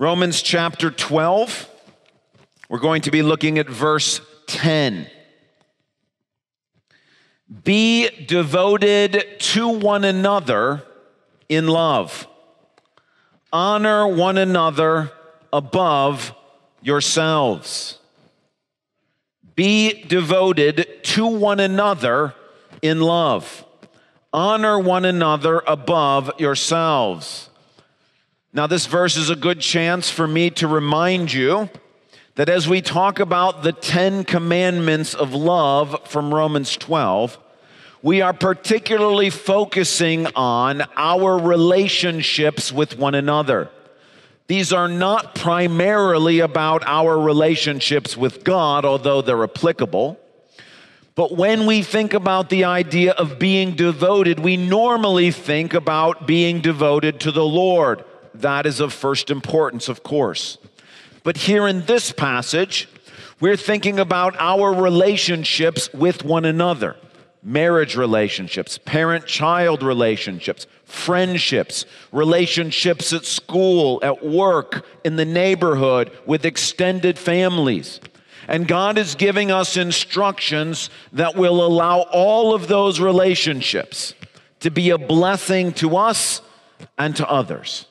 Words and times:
Romans 0.00 0.42
chapter 0.42 0.92
12, 0.92 1.68
we're 2.68 2.78
going 2.78 3.02
to 3.02 3.10
be 3.10 3.20
looking 3.20 3.58
at 3.58 3.68
verse 3.68 4.20
10. 4.46 5.08
Be 7.64 8.08
devoted 8.26 9.26
to 9.40 9.68
one 9.68 10.04
another 10.04 10.84
in 11.48 11.66
love. 11.66 12.28
Honor 13.52 14.06
one 14.06 14.38
another 14.38 15.10
above 15.52 16.32
yourselves. 16.80 17.98
Be 19.56 20.04
devoted 20.04 20.86
to 21.02 21.26
one 21.26 21.58
another 21.58 22.36
in 22.82 23.00
love. 23.00 23.64
Honor 24.32 24.78
one 24.78 25.04
another 25.04 25.60
above 25.66 26.30
yourselves. 26.38 27.47
Now, 28.58 28.66
this 28.66 28.86
verse 28.86 29.16
is 29.16 29.30
a 29.30 29.36
good 29.36 29.60
chance 29.60 30.10
for 30.10 30.26
me 30.26 30.50
to 30.50 30.66
remind 30.66 31.32
you 31.32 31.70
that 32.34 32.48
as 32.48 32.68
we 32.68 32.82
talk 32.82 33.20
about 33.20 33.62
the 33.62 33.70
Ten 33.70 34.24
Commandments 34.24 35.14
of 35.14 35.32
love 35.32 35.96
from 36.08 36.34
Romans 36.34 36.76
12, 36.76 37.38
we 38.02 38.20
are 38.20 38.32
particularly 38.32 39.30
focusing 39.30 40.26
on 40.34 40.82
our 40.96 41.38
relationships 41.38 42.72
with 42.72 42.98
one 42.98 43.14
another. 43.14 43.70
These 44.48 44.72
are 44.72 44.88
not 44.88 45.36
primarily 45.36 46.40
about 46.40 46.82
our 46.84 47.16
relationships 47.16 48.16
with 48.16 48.42
God, 48.42 48.84
although 48.84 49.22
they're 49.22 49.44
applicable. 49.44 50.18
But 51.14 51.36
when 51.36 51.64
we 51.64 51.84
think 51.84 52.12
about 52.12 52.50
the 52.50 52.64
idea 52.64 53.12
of 53.12 53.38
being 53.38 53.76
devoted, 53.76 54.40
we 54.40 54.56
normally 54.56 55.30
think 55.30 55.74
about 55.74 56.26
being 56.26 56.60
devoted 56.60 57.20
to 57.20 57.30
the 57.30 57.46
Lord. 57.46 58.04
That 58.40 58.66
is 58.66 58.80
of 58.80 58.92
first 58.92 59.30
importance, 59.30 59.88
of 59.88 60.02
course. 60.02 60.58
But 61.22 61.36
here 61.36 61.66
in 61.66 61.84
this 61.86 62.12
passage, 62.12 62.88
we're 63.40 63.56
thinking 63.56 63.98
about 63.98 64.36
our 64.38 64.72
relationships 64.72 65.92
with 65.92 66.24
one 66.24 66.44
another 66.44 66.96
marriage 67.42 67.96
relationships, 67.96 68.78
parent 68.78 69.26
child 69.26 69.82
relationships, 69.82 70.66
friendships, 70.84 71.84
relationships 72.12 73.12
at 73.12 73.24
school, 73.24 74.00
at 74.02 74.24
work, 74.24 74.84
in 75.04 75.16
the 75.16 75.24
neighborhood, 75.24 76.10
with 76.26 76.44
extended 76.44 77.18
families. 77.18 78.00
And 78.48 78.66
God 78.66 78.98
is 78.98 79.14
giving 79.14 79.50
us 79.50 79.76
instructions 79.76 80.90
that 81.12 81.36
will 81.36 81.64
allow 81.64 82.00
all 82.10 82.54
of 82.54 82.66
those 82.66 82.98
relationships 82.98 84.14
to 84.60 84.70
be 84.70 84.90
a 84.90 84.98
blessing 84.98 85.72
to 85.74 85.96
us 85.96 86.40
and 86.96 87.14
to 87.16 87.28
others. 87.28 87.86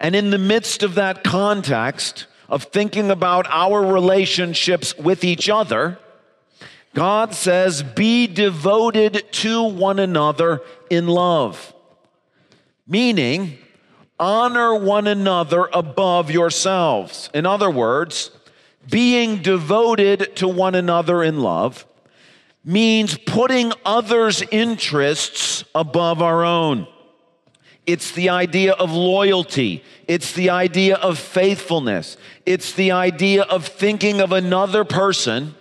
And 0.00 0.14
in 0.14 0.30
the 0.30 0.38
midst 0.38 0.82
of 0.82 0.94
that 0.96 1.24
context, 1.24 2.26
of 2.48 2.64
thinking 2.64 3.10
about 3.10 3.46
our 3.48 3.84
relationships 3.84 4.96
with 4.98 5.24
each 5.24 5.48
other, 5.48 5.98
God 6.94 7.34
says, 7.34 7.82
be 7.82 8.26
devoted 8.26 9.24
to 9.32 9.62
one 9.64 9.98
another 9.98 10.60
in 10.90 11.08
love. 11.08 11.74
Meaning, 12.86 13.58
honor 14.20 14.74
one 14.74 15.06
another 15.06 15.68
above 15.72 16.30
yourselves. 16.30 17.30
In 17.34 17.46
other 17.46 17.70
words, 17.70 18.30
being 18.88 19.42
devoted 19.42 20.36
to 20.36 20.46
one 20.46 20.74
another 20.74 21.22
in 21.22 21.40
love 21.40 21.86
means 22.64 23.18
putting 23.18 23.72
others' 23.84 24.42
interests 24.50 25.64
above 25.74 26.22
our 26.22 26.44
own. 26.44 26.86
It's 27.86 28.12
the 28.12 28.30
idea 28.30 28.72
of 28.72 28.92
loyalty. 28.92 29.84
It's 30.08 30.32
the 30.32 30.50
idea 30.50 30.96
of 30.96 31.18
faithfulness. 31.18 32.16
It's 32.46 32.72
the 32.72 32.92
idea 32.92 33.42
of 33.42 33.66
thinking 33.66 34.20
of 34.20 34.32
another 34.32 34.84
person 34.84 35.54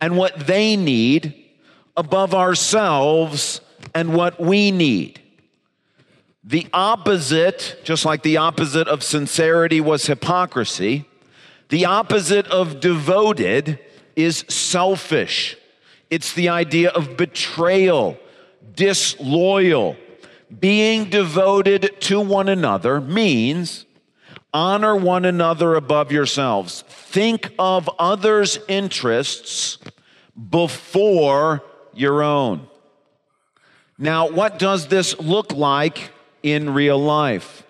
and 0.00 0.16
what 0.16 0.46
they 0.46 0.76
need 0.76 1.34
above 1.96 2.34
ourselves 2.34 3.60
and 3.94 4.14
what 4.14 4.40
we 4.40 4.70
need. 4.70 5.20
The 6.42 6.66
opposite, 6.72 7.80
just 7.84 8.04
like 8.04 8.22
the 8.22 8.38
opposite 8.38 8.88
of 8.88 9.02
sincerity 9.02 9.80
was 9.80 10.06
hypocrisy, 10.06 11.06
the 11.68 11.86
opposite 11.86 12.46
of 12.48 12.80
devoted 12.80 13.78
is 14.16 14.44
selfish. 14.48 15.56
It's 16.10 16.32
the 16.34 16.50
idea 16.50 16.90
of 16.90 17.16
betrayal, 17.16 18.18
disloyal 18.74 19.96
being 20.60 21.10
devoted 21.10 22.00
to 22.02 22.20
one 22.20 22.48
another 22.48 23.00
means 23.00 23.86
honor 24.52 24.94
one 24.94 25.24
another 25.24 25.74
above 25.74 26.12
yourselves. 26.12 26.84
Think 26.88 27.52
of 27.58 27.90
others' 27.98 28.58
interests 28.68 29.78
before 30.50 31.62
your 31.92 32.22
own. 32.22 32.68
Now, 33.98 34.28
what 34.28 34.58
does 34.58 34.88
this 34.88 35.18
look 35.18 35.52
like 35.52 36.10
in 36.42 36.70
real 36.70 36.98
life? 36.98 37.64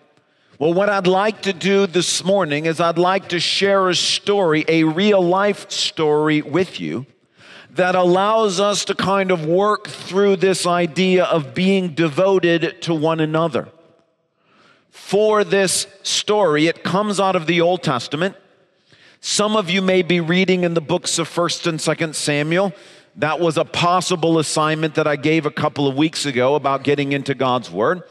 Well, 0.59 0.73
what 0.73 0.89
I'd 0.89 1.07
like 1.07 1.43
to 1.43 1.53
do 1.53 1.87
this 1.87 2.25
morning 2.25 2.67
is 2.67 2.81
I'd 2.81 2.99
like 2.99 3.29
to 3.31 3.41
share 3.41 3.89
a 3.89 3.95
story, 3.95 4.65
a 4.69 4.85
real 4.85 5.21
life 5.21 5.71
story 5.71 6.43
with 6.43 6.81
you 6.81 7.07
that 7.75 7.97
allows 7.97 8.61
us 8.61 8.85
to 8.85 8.95
kind 8.95 9.31
of 9.31 9.45
work 9.45 9.89
through 9.89 10.37
this 10.37 10.67
idea 10.67 11.25
of 11.25 11.55
being 11.55 11.89
devoted 11.95 12.81
to 12.83 12.95
one 12.95 13.19
another. 13.19 13.69
For 14.91 15.43
this 15.43 15.89
story, 16.05 16.69
it 16.69 16.85
comes 16.85 17.19
out 17.19 17.35
of 17.35 17.47
the 17.47 17.61
Old 17.61 17.83
Testament. 17.83 18.37
Some 19.21 19.57
of 19.57 19.71
you 19.71 19.83
may 19.83 20.03
be 20.03 20.21
reading 20.21 20.63
in 20.63 20.75
the 20.75 20.81
books 20.81 21.19
of 21.19 21.29
1st 21.29 21.67
and 21.67 21.79
2nd 21.81 22.15
Samuel. 22.15 22.73
That 23.17 23.41
was 23.41 23.59
a 23.59 23.65
possible 23.65 24.39
assignment 24.39 24.95
that 24.95 25.09
I 25.09 25.17
gave 25.17 25.45
a 25.45 25.51
couple 25.51 25.89
of 25.89 25.97
weeks 25.97 26.27
ago 26.27 26.55
about 26.55 26.85
getting 26.85 27.13
into 27.13 27.35
God's 27.35 27.71
Word. 27.71 28.03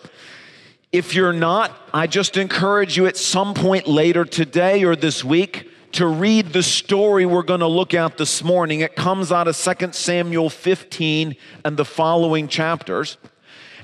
If 0.91 1.15
you're 1.15 1.33
not, 1.33 1.71
I 1.93 2.07
just 2.07 2.35
encourage 2.35 2.97
you 2.97 3.05
at 3.05 3.15
some 3.15 3.53
point 3.53 3.87
later 3.87 4.25
today 4.25 4.83
or 4.83 4.95
this 4.95 5.23
week 5.23 5.69
to 5.93 6.07
read 6.07 6.53
the 6.53 6.63
story 6.63 7.25
we're 7.25 7.43
going 7.43 7.59
to 7.59 7.67
look 7.67 7.93
at 7.93 8.17
this 8.17 8.43
morning. 8.43 8.81
It 8.81 8.95
comes 8.95 9.31
out 9.31 9.47
of 9.47 9.55
2 9.55 9.91
Samuel 9.93 10.49
15 10.49 11.35
and 11.63 11.77
the 11.77 11.85
following 11.85 12.47
chapters. 12.47 13.17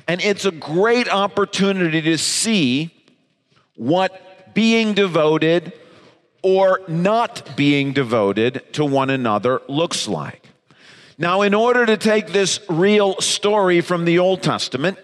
And 0.08 0.20
it's 0.22 0.46
a 0.46 0.52
great 0.52 1.08
opportunity 1.08 2.02
to 2.02 2.18
see 2.18 2.92
what 3.76 4.54
being 4.54 4.94
devoted 4.94 5.72
or 6.42 6.82
not 6.88 7.56
being 7.56 7.94
devoted 7.94 8.64
to 8.74 8.84
one 8.84 9.10
another 9.10 9.62
looks 9.68 10.08
like. 10.08 10.50
Now, 11.18 11.42
in 11.42 11.54
order 11.54 11.86
to 11.86 11.98
take 11.98 12.28
this 12.30 12.60
real 12.70 13.20
story 13.22 13.82
from 13.82 14.06
the 14.06 14.20
Old 14.20 14.42
Testament 14.42 14.98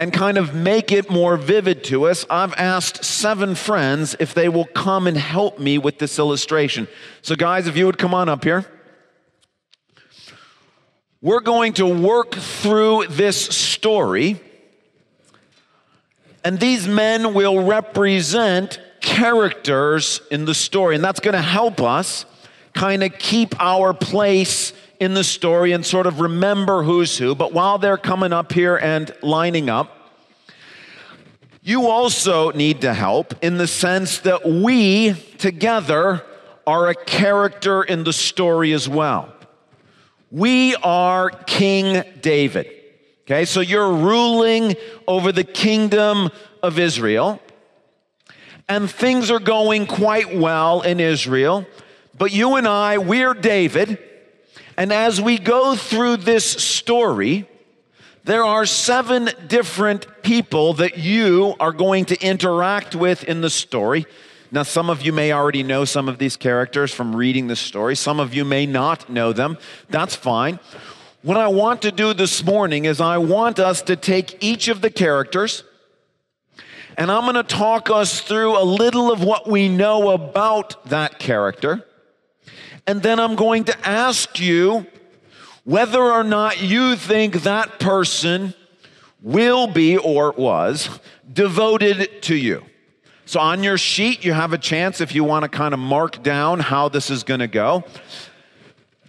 and 0.00 0.12
kind 0.12 0.38
of 0.38 0.54
make 0.54 0.92
it 0.92 1.10
more 1.10 1.36
vivid 1.36 1.82
to 1.84 2.06
us, 2.06 2.24
I've 2.30 2.54
asked 2.54 3.04
seven 3.04 3.54
friends 3.54 4.14
if 4.20 4.32
they 4.32 4.48
will 4.48 4.66
come 4.66 5.06
and 5.06 5.16
help 5.16 5.58
me 5.58 5.78
with 5.78 5.98
this 5.98 6.18
illustration. 6.18 6.86
So, 7.22 7.34
guys, 7.34 7.66
if 7.66 7.76
you 7.76 7.86
would 7.86 7.98
come 7.98 8.14
on 8.14 8.28
up 8.28 8.44
here. 8.44 8.64
We're 11.20 11.40
going 11.40 11.72
to 11.74 11.86
work 11.86 12.36
through 12.36 13.08
this 13.08 13.44
story, 13.44 14.40
and 16.44 16.60
these 16.60 16.86
men 16.86 17.34
will 17.34 17.64
represent 17.64 18.80
characters 19.00 20.20
in 20.30 20.44
the 20.44 20.54
story, 20.54 20.94
and 20.94 21.02
that's 21.02 21.18
going 21.18 21.34
to 21.34 21.42
help 21.42 21.80
us 21.80 22.24
kind 22.72 23.02
of 23.02 23.18
keep 23.18 23.60
our 23.60 23.92
place 23.92 24.72
in 25.00 25.14
the 25.14 25.24
story 25.24 25.72
and 25.72 25.84
sort 25.84 26.06
of 26.06 26.20
remember 26.20 26.82
who's 26.82 27.18
who. 27.18 27.34
But 27.34 27.52
while 27.52 27.78
they're 27.78 27.96
coming 27.96 28.32
up 28.32 28.52
here 28.52 28.76
and 28.76 29.14
lining 29.22 29.68
up, 29.68 29.94
you 31.62 31.88
also 31.88 32.50
need 32.52 32.80
to 32.80 32.94
help 32.94 33.34
in 33.42 33.58
the 33.58 33.66
sense 33.66 34.20
that 34.20 34.48
we 34.48 35.12
together 35.38 36.24
are 36.66 36.88
a 36.88 36.94
character 36.94 37.82
in 37.82 38.04
the 38.04 38.12
story 38.12 38.72
as 38.72 38.88
well. 38.88 39.32
We 40.30 40.74
are 40.76 41.30
King 41.30 42.02
David. 42.20 42.66
Okay, 43.22 43.44
so 43.44 43.60
you're 43.60 43.92
ruling 43.92 44.74
over 45.06 45.32
the 45.32 45.44
kingdom 45.44 46.30
of 46.62 46.78
Israel, 46.78 47.40
and 48.68 48.90
things 48.90 49.30
are 49.30 49.38
going 49.38 49.86
quite 49.86 50.34
well 50.34 50.80
in 50.80 51.00
Israel. 51.00 51.66
But 52.16 52.32
you 52.32 52.56
and 52.56 52.66
I, 52.66 52.98
we're 52.98 53.34
David, 53.34 53.98
and 54.78 54.92
as 54.92 55.20
we 55.20 55.38
go 55.38 55.74
through 55.74 56.18
this 56.18 56.46
story, 56.46 57.46
there 58.24 58.44
are 58.44 58.64
seven 58.64 59.28
different 59.48 60.22
people 60.22 60.74
that 60.74 60.96
you 60.96 61.56
are 61.58 61.72
going 61.72 62.04
to 62.06 62.20
interact 62.24 62.94
with 62.94 63.24
in 63.24 63.40
the 63.40 63.50
story. 63.50 64.06
Now, 64.52 64.62
some 64.62 64.88
of 64.88 65.02
you 65.02 65.12
may 65.12 65.32
already 65.32 65.62
know 65.62 65.84
some 65.84 66.08
of 66.08 66.18
these 66.18 66.36
characters 66.36 66.94
from 66.94 67.16
reading 67.16 67.48
the 67.48 67.56
story. 67.56 67.96
Some 67.96 68.20
of 68.20 68.32
you 68.32 68.44
may 68.44 68.66
not 68.66 69.10
know 69.10 69.32
them. 69.32 69.58
That's 69.90 70.14
fine. 70.14 70.60
What 71.22 71.36
I 71.36 71.48
want 71.48 71.82
to 71.82 71.90
do 71.90 72.14
this 72.14 72.44
morning 72.44 72.84
is 72.84 73.00
I 73.00 73.18
want 73.18 73.58
us 73.58 73.82
to 73.82 73.96
take 73.96 74.42
each 74.42 74.68
of 74.68 74.80
the 74.80 74.90
characters 74.90 75.64
And 76.98 77.12
I'm 77.12 77.22
going 77.22 77.34
to 77.34 77.44
talk 77.44 77.90
us 77.90 78.20
through 78.20 78.58
a 78.58 78.64
little 78.64 79.12
of 79.12 79.22
what 79.22 79.48
we 79.48 79.68
know 79.68 80.10
about 80.10 80.84
that 80.86 81.20
character. 81.20 81.87
And 82.88 83.02
then 83.02 83.20
I'm 83.20 83.36
going 83.36 83.64
to 83.64 83.86
ask 83.86 84.40
you 84.40 84.86
whether 85.64 86.00
or 86.00 86.24
not 86.24 86.62
you 86.62 86.96
think 86.96 87.42
that 87.42 87.78
person 87.78 88.54
will 89.20 89.66
be 89.66 89.98
or 89.98 90.32
was 90.32 90.88
devoted 91.30 92.22
to 92.22 92.34
you. 92.34 92.64
So 93.26 93.40
on 93.40 93.62
your 93.62 93.76
sheet, 93.76 94.24
you 94.24 94.32
have 94.32 94.54
a 94.54 94.58
chance 94.58 95.02
if 95.02 95.14
you 95.14 95.22
want 95.22 95.42
to 95.42 95.50
kind 95.50 95.74
of 95.74 95.80
mark 95.80 96.22
down 96.22 96.60
how 96.60 96.88
this 96.88 97.10
is 97.10 97.24
going 97.24 97.40
to 97.40 97.46
go. 97.46 97.84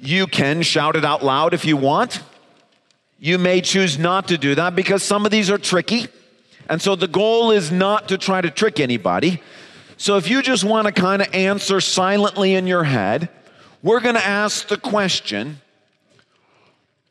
You 0.01 0.27
can 0.27 0.61
shout 0.61 0.97
it 0.97 1.05
out 1.05 1.23
loud 1.23 1.53
if 1.53 1.63
you 1.63 1.77
want. 1.77 2.21
You 3.17 3.37
may 3.37 3.61
choose 3.61 3.97
not 3.97 4.27
to 4.27 4.37
do 4.37 4.55
that 4.55 4.75
because 4.75 5.03
some 5.03 5.23
of 5.23 5.31
these 5.31 5.49
are 5.49 5.57
tricky. 5.57 6.07
And 6.69 6.81
so 6.81 6.97
the 6.97 7.07
goal 7.07 7.51
is 7.51 7.71
not 7.71 8.09
to 8.09 8.17
try 8.17 8.41
to 8.41 8.51
trick 8.51 8.81
anybody. 8.81 9.41
So 9.95 10.17
if 10.17 10.29
you 10.29 10.41
just 10.41 10.65
want 10.65 10.87
to 10.87 10.91
kind 10.91 11.21
of 11.21 11.33
answer 11.33 11.79
silently 11.79 12.55
in 12.55 12.67
your 12.67 12.83
head, 12.83 13.29
we're 13.81 13.99
going 13.99 14.15
to 14.15 14.25
ask 14.25 14.67
the 14.67 14.77
question 14.77 15.61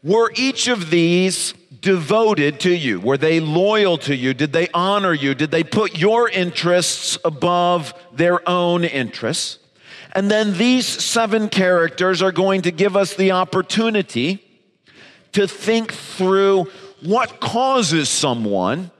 Were 0.02 0.32
each 0.36 0.68
of 0.68 0.90
these 0.90 1.54
devoted 1.80 2.60
to 2.60 2.74
you? 2.74 3.00
Were 3.00 3.18
they 3.18 3.40
loyal 3.40 3.98
to 3.98 4.14
you? 4.14 4.34
Did 4.34 4.52
they 4.52 4.68
honor 4.74 5.14
you? 5.14 5.34
Did 5.34 5.50
they 5.50 5.64
put 5.64 5.98
your 5.98 6.28
interests 6.28 7.18
above 7.24 7.94
their 8.12 8.46
own 8.48 8.84
interests? 8.84 9.58
And 10.12 10.30
then 10.30 10.56
these 10.56 10.86
seven 10.86 11.48
characters 11.48 12.22
are 12.22 12.32
going 12.32 12.62
to 12.62 12.70
give 12.70 12.96
us 12.96 13.14
the 13.14 13.32
opportunity 13.32 14.42
to 15.32 15.46
think 15.46 15.92
through 15.92 16.70
what 17.02 17.40
causes 17.40 18.08
someone 18.08 18.90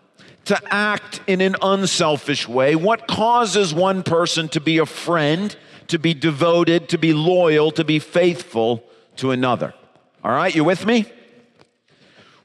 to 0.44 0.58
act 0.72 1.20
in 1.26 1.40
an 1.40 1.56
unselfish 1.60 2.48
way, 2.48 2.74
what 2.74 3.06
causes 3.06 3.74
one 3.74 4.02
person 4.02 4.48
to 4.48 4.60
be 4.60 4.78
a 4.78 4.86
friend, 4.86 5.56
to 5.88 5.98
be 5.98 6.14
devoted, 6.14 6.88
to 6.90 6.98
be 6.98 7.12
loyal, 7.12 7.70
to 7.72 7.84
be 7.84 7.98
faithful 7.98 8.84
to 9.16 9.30
another. 9.30 9.74
All 10.22 10.32
right, 10.32 10.54
you 10.54 10.64
with 10.64 10.86
me? 10.86 11.06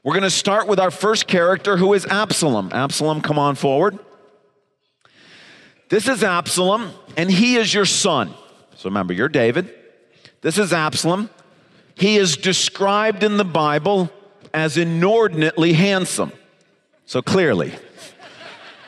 We're 0.02 0.12
going 0.12 0.22
to 0.22 0.30
start 0.30 0.66
with 0.66 0.78
our 0.78 0.90
first 0.90 1.26
character, 1.26 1.76
who 1.76 1.94
is 1.94 2.04
Absalom. 2.06 2.70
Absalom, 2.72 3.20
come 3.22 3.38
on 3.38 3.54
forward. 3.54 3.98
This 5.88 6.08
is 6.08 6.22
Absalom, 6.22 6.90
and 7.16 7.30
he 7.30 7.56
is 7.56 7.72
your 7.72 7.84
son. 7.84 8.34
So 8.76 8.88
remember, 8.88 9.12
you're 9.12 9.28
David. 9.28 9.72
This 10.40 10.58
is 10.58 10.72
Absalom. 10.72 11.30
He 11.94 12.16
is 12.16 12.36
described 12.36 13.22
in 13.22 13.36
the 13.36 13.44
Bible 13.44 14.10
as 14.52 14.76
inordinately 14.76 15.72
handsome. 15.72 16.32
So 17.06 17.22
clearly, 17.22 17.72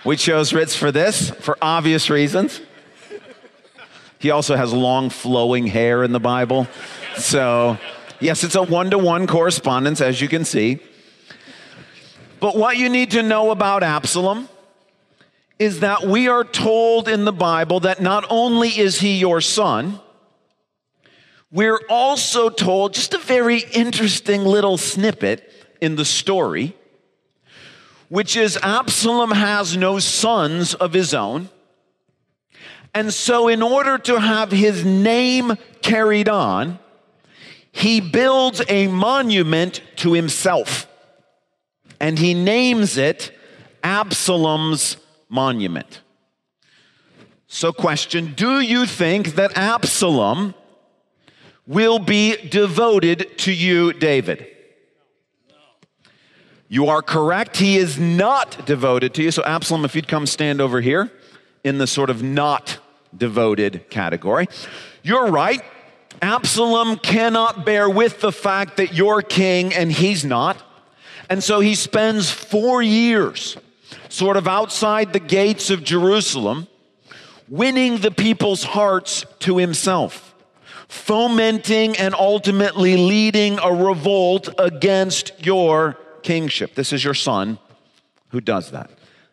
we 0.05 0.17
chose 0.17 0.53
Ritz 0.53 0.75
for 0.75 0.91
this 0.91 1.31
for 1.31 1.57
obvious 1.63 2.11
reasons. 2.11 2.61
He 4.19 4.31
also 4.31 4.57
has 4.57 4.73
long 4.73 5.11
flowing 5.11 5.67
hair 5.67 6.03
in 6.03 6.13
the 6.13 6.21
Bible. 6.21 6.67
So, 7.17 7.79
yes, 8.21 8.45
it's 8.45 8.55
a 8.55 8.63
one 8.63 8.91
to 8.91 8.99
one 8.99 9.27
correspondence, 9.27 10.01
as 10.01 10.21
you 10.21 10.29
can 10.29 10.45
see. 10.45 10.81
But 12.41 12.57
what 12.57 12.77
you 12.77 12.89
need 12.89 13.13
to 13.13 13.23
know 13.23 13.51
about 13.51 13.83
Absalom 13.83 14.49
is 15.59 15.81
that 15.81 16.07
we 16.07 16.29
are 16.29 16.45
told 16.45 17.09
in 17.09 17.25
the 17.25 17.33
Bible 17.33 17.81
that 17.81 18.01
not 18.01 18.25
only 18.29 18.69
is 18.69 19.01
he 19.01 19.19
your 19.19 19.41
son, 19.41 20.01
we're 21.51 21.81
also 21.89 22.51
told 22.51 22.93
just 22.93 23.15
a 23.15 23.19
very 23.19 23.61
interesting 23.73 24.45
little 24.45 24.77
snippet 24.77 25.51
in 25.81 25.97
the 25.97 26.05
story, 26.05 26.77
which 28.09 28.37
is 28.37 28.59
Absalom 28.63 29.31
has 29.31 29.77
no 29.77 29.99
sons 29.99 30.75
of 30.75 30.93
his 30.93 31.15
own. 31.15 31.49
And 32.97 33.13
so, 33.13 33.49
in 33.49 33.61
order 33.61 33.99
to 33.99 34.19
have 34.19 34.51
his 34.51 34.83
name 34.83 35.59
carried 35.83 36.31
on, 36.31 36.79
he 37.71 38.01
builds 38.01 38.63
a 38.71 38.87
monument 38.87 39.83
to 39.97 40.15
himself 40.15 40.89
and 42.01 42.19
he 42.19 42.33
names 42.33 42.97
it 42.97 43.39
Absalom's 43.85 44.97
monument. 45.29 46.01
So, 47.49 47.71
question 47.71 48.33
Do 48.35 48.61
you 48.61 48.87
think 48.87 49.35
that 49.35 49.59
Absalom 49.59 50.55
will 51.67 51.99
be 51.99 52.49
devoted 52.49 53.37
to 53.41 53.53
you, 53.53 53.93
David? 53.93 54.47
You 56.67 56.87
are 56.87 57.03
correct. 57.03 57.59
He 57.59 57.77
is 57.77 57.99
not 57.99 58.65
devoted 58.65 59.13
to 59.13 59.23
you. 59.23 59.31
So, 59.33 59.45
Absalom, 59.45 59.85
if 59.85 59.95
you'd 59.95 60.09
come 60.09 60.25
stand 60.25 60.63
over 60.63 60.81
here 60.81 61.13
in 61.63 61.77
the 61.77 61.87
sort 61.87 62.09
of 62.09 62.23
not 62.23 62.79
devoted 63.17 63.89
category. 63.91 64.49
You're 65.03 65.31
right. 65.31 65.63
Absalom 66.23 66.99
cannot 66.99 67.67
bear 67.67 67.89
with 67.89 68.21
the 68.21 68.33
fact 68.33 68.79
that 68.79 68.95
you're 68.95 69.23
king 69.23 69.75
and 69.75 69.93
he's 69.93 70.25
not. 70.25 70.63
And 71.29 71.43
so 71.43 71.61
he 71.61 71.75
spends 71.75 72.31
four 72.31 72.83
years 72.83 73.57
sort 74.09 74.37
of 74.37 74.49
outside 74.49 75.13
the 75.13 75.21
gates 75.21 75.71
of 75.71 75.85
Jerusalem, 75.85 76.69
winning 77.49 77.99
the 77.99 78.11
people's 78.11 78.63
hearts 78.63 79.27
to 79.41 79.59
himself, 79.59 80.35
fomenting 80.89 81.97
and 81.97 82.15
ultimately 82.15 82.97
leading 82.97 83.59
a 83.59 83.73
revolt 83.73 84.49
against 84.59 85.33
your 85.45 85.99
kingship. 86.23 86.75
This 86.75 86.93
is 86.93 87.05
your 87.05 87.15
son 87.15 87.59
who 88.31 88.41
does 88.41 88.71
that. 88.71 88.91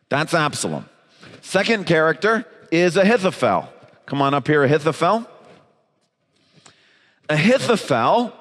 That's 0.10 0.34
Absalom. 0.34 0.90
Second 1.42 1.86
character 1.86 2.46
is 2.74 2.98
Ahithophel. 2.98 3.70
Come 4.08 4.20
on 4.24 4.34
up 4.34 4.48
here, 4.48 4.64
Ahithophel. 4.64 5.30
Ahithophel 7.30 8.34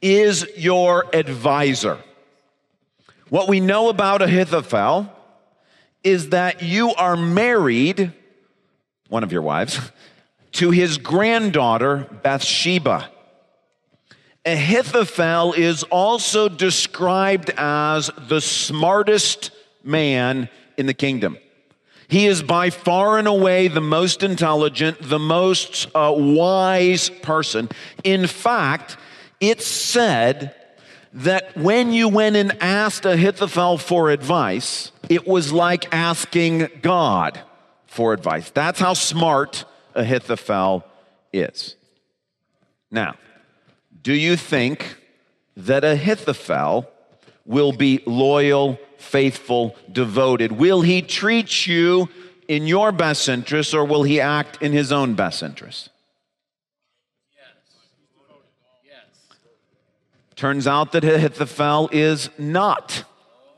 is 0.00 0.46
your 0.56 1.04
advisor. 1.14 1.98
What 3.28 3.46
we 3.46 3.60
know 3.60 3.90
about 3.90 4.22
Ahithophel 4.22 5.12
is 6.02 6.30
that 6.30 6.62
you 6.62 6.94
are 6.94 7.14
married, 7.14 8.10
one 9.10 9.22
of 9.22 9.32
your 9.32 9.42
wives, 9.42 9.78
to 10.52 10.70
his 10.70 10.96
granddaughter, 10.96 12.08
Bathsheba. 12.22 13.10
Ahithophel 14.46 15.52
is 15.52 15.82
also 15.82 16.48
described 16.48 17.50
as 17.58 18.10
the 18.16 18.40
smartest 18.40 19.50
man 19.84 20.48
in 20.78 20.86
the 20.86 20.94
kingdom. 20.94 21.36
He 22.10 22.26
is 22.26 22.42
by 22.42 22.70
far 22.70 23.18
and 23.18 23.28
away 23.28 23.68
the 23.68 23.80
most 23.80 24.24
intelligent, 24.24 24.98
the 25.00 25.20
most 25.20 25.86
uh, 25.94 26.12
wise 26.14 27.08
person. 27.08 27.68
In 28.02 28.26
fact, 28.26 28.96
it's 29.38 29.66
said 29.66 30.54
that 31.12 31.56
when 31.56 31.92
you 31.92 32.08
went 32.08 32.34
and 32.34 32.60
asked 32.60 33.04
Ahithophel 33.04 33.78
for 33.78 34.10
advice, 34.10 34.90
it 35.08 35.26
was 35.26 35.52
like 35.52 35.92
asking 35.94 36.68
God 36.82 37.40
for 37.86 38.12
advice. 38.12 38.50
That's 38.50 38.80
how 38.80 38.94
smart 38.94 39.64
Ahithophel 39.94 40.84
is. 41.32 41.76
Now, 42.90 43.14
do 44.02 44.12
you 44.12 44.36
think 44.36 44.96
that 45.56 45.84
Ahithophel 45.84 46.90
will 47.44 47.72
be 47.72 48.02
loyal, 48.04 48.78
faithful, 49.00 49.76
devoted? 49.90 50.52
Will 50.52 50.82
he 50.82 51.02
treat 51.02 51.66
you 51.66 52.08
in 52.46 52.66
your 52.66 52.92
best 52.92 53.28
interest 53.28 53.74
or 53.74 53.84
will 53.84 54.02
he 54.02 54.20
act 54.20 54.62
in 54.62 54.72
his 54.72 54.92
own 54.92 55.14
best 55.14 55.42
interest? 55.42 55.90
Turns 60.36 60.66
out 60.66 60.92
that 60.92 61.04
Ahithophel 61.04 61.90
is 61.92 62.30
not 62.38 63.04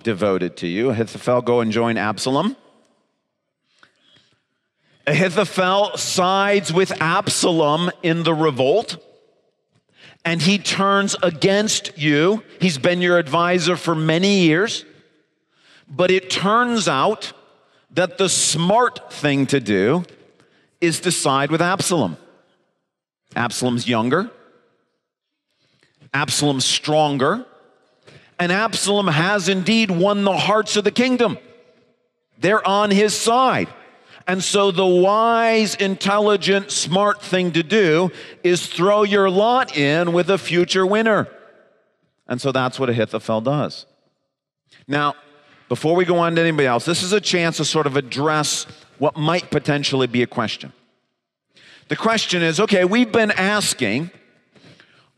devoted 0.02 0.56
to 0.56 0.66
you. 0.66 0.90
Ahithophel, 0.90 1.40
go 1.40 1.60
and 1.60 1.70
join 1.70 1.96
Absalom. 1.96 2.56
Ahithophel 5.06 5.96
sides 5.96 6.72
with 6.72 6.92
Absalom 7.00 7.90
in 8.02 8.24
the 8.24 8.34
revolt, 8.34 8.96
and 10.24 10.42
he 10.42 10.58
turns 10.58 11.14
against 11.22 11.96
you. 11.96 12.42
He's 12.60 12.78
been 12.78 13.00
your 13.00 13.16
advisor 13.18 13.76
for 13.76 13.94
many 13.94 14.40
years, 14.40 14.84
but 15.94 16.10
it 16.10 16.30
turns 16.30 16.88
out 16.88 17.32
that 17.90 18.18
the 18.18 18.28
smart 18.28 19.12
thing 19.12 19.46
to 19.46 19.60
do 19.60 20.04
is 20.80 21.00
to 21.00 21.12
side 21.12 21.50
with 21.50 21.60
Absalom. 21.60 22.16
Absalom's 23.36 23.86
younger. 23.86 24.30
Absalom's 26.14 26.64
stronger, 26.64 27.46
and 28.38 28.52
Absalom 28.52 29.06
has 29.06 29.48
indeed 29.48 29.90
won 29.90 30.24
the 30.24 30.36
hearts 30.36 30.76
of 30.76 30.84
the 30.84 30.90
kingdom. 30.90 31.38
They're 32.38 32.66
on 32.66 32.90
his 32.90 33.14
side. 33.14 33.68
And 34.26 34.42
so, 34.42 34.70
the 34.70 34.86
wise, 34.86 35.74
intelligent, 35.74 36.70
smart 36.70 37.22
thing 37.22 37.52
to 37.52 37.62
do 37.64 38.12
is 38.44 38.66
throw 38.66 39.02
your 39.02 39.28
lot 39.28 39.76
in 39.76 40.12
with 40.12 40.30
a 40.30 40.38
future 40.38 40.86
winner. 40.86 41.28
And 42.28 42.40
so, 42.40 42.52
that's 42.52 42.78
what 42.78 42.88
Ahithophel 42.88 43.40
does. 43.40 43.86
Now, 44.86 45.14
before 45.72 45.96
we 45.96 46.04
go 46.04 46.18
on 46.18 46.34
to 46.34 46.40
anybody 46.42 46.66
else, 46.66 46.84
this 46.84 47.02
is 47.02 47.14
a 47.14 47.20
chance 47.20 47.56
to 47.56 47.64
sort 47.64 47.86
of 47.86 47.96
address 47.96 48.66
what 48.98 49.16
might 49.16 49.50
potentially 49.50 50.06
be 50.06 50.22
a 50.22 50.26
question. 50.26 50.70
The 51.88 51.96
question 51.96 52.42
is 52.42 52.60
okay, 52.60 52.84
we've 52.84 53.10
been 53.10 53.30
asking, 53.30 54.10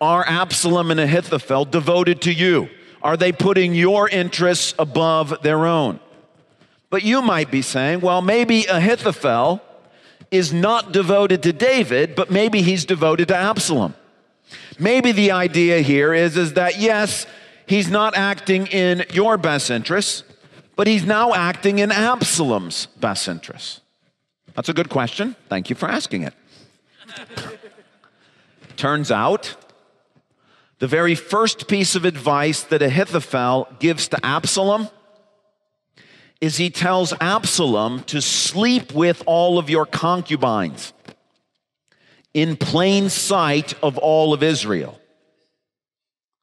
are 0.00 0.24
Absalom 0.24 0.92
and 0.92 1.00
Ahithophel 1.00 1.64
devoted 1.64 2.20
to 2.20 2.32
you? 2.32 2.68
Are 3.02 3.16
they 3.16 3.32
putting 3.32 3.74
your 3.74 4.08
interests 4.08 4.76
above 4.78 5.42
their 5.42 5.66
own? 5.66 5.98
But 6.88 7.02
you 7.02 7.20
might 7.20 7.50
be 7.50 7.60
saying, 7.60 8.00
well, 8.00 8.22
maybe 8.22 8.64
Ahithophel 8.66 9.60
is 10.30 10.52
not 10.52 10.92
devoted 10.92 11.42
to 11.42 11.52
David, 11.52 12.14
but 12.14 12.30
maybe 12.30 12.62
he's 12.62 12.84
devoted 12.84 13.26
to 13.26 13.36
Absalom. 13.36 13.96
Maybe 14.78 15.10
the 15.10 15.32
idea 15.32 15.80
here 15.80 16.14
is, 16.14 16.36
is 16.36 16.52
that 16.52 16.78
yes, 16.78 17.26
he's 17.66 17.90
not 17.90 18.16
acting 18.16 18.68
in 18.68 19.04
your 19.12 19.36
best 19.36 19.68
interests, 19.68 20.22
but 20.76 20.86
he's 20.86 21.04
now 21.04 21.34
acting 21.34 21.78
in 21.78 21.92
Absalom's 21.92 22.86
best 22.98 23.28
interests. 23.28 23.80
That's 24.54 24.68
a 24.68 24.74
good 24.74 24.88
question. 24.88 25.36
Thank 25.48 25.70
you 25.70 25.76
for 25.76 25.88
asking 25.88 26.22
it. 26.22 26.34
Turns 28.76 29.10
out, 29.10 29.56
the 30.78 30.86
very 30.86 31.14
first 31.14 31.68
piece 31.68 31.94
of 31.94 32.04
advice 32.04 32.62
that 32.64 32.82
Ahithophel 32.82 33.68
gives 33.78 34.08
to 34.08 34.26
Absalom 34.26 34.88
is 36.40 36.56
he 36.56 36.70
tells 36.70 37.14
Absalom 37.20 38.02
to 38.04 38.20
sleep 38.20 38.92
with 38.92 39.22
all 39.26 39.58
of 39.58 39.70
your 39.70 39.86
concubines 39.86 40.92
in 42.34 42.56
plain 42.56 43.08
sight 43.08 43.74
of 43.82 43.96
all 43.98 44.34
of 44.34 44.42
Israel. 44.42 45.00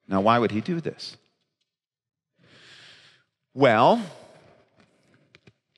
Now, 0.08 0.22
why 0.22 0.40
would 0.40 0.52
he 0.52 0.62
do 0.62 0.82
this? 0.82 1.18
Well, 3.54 4.02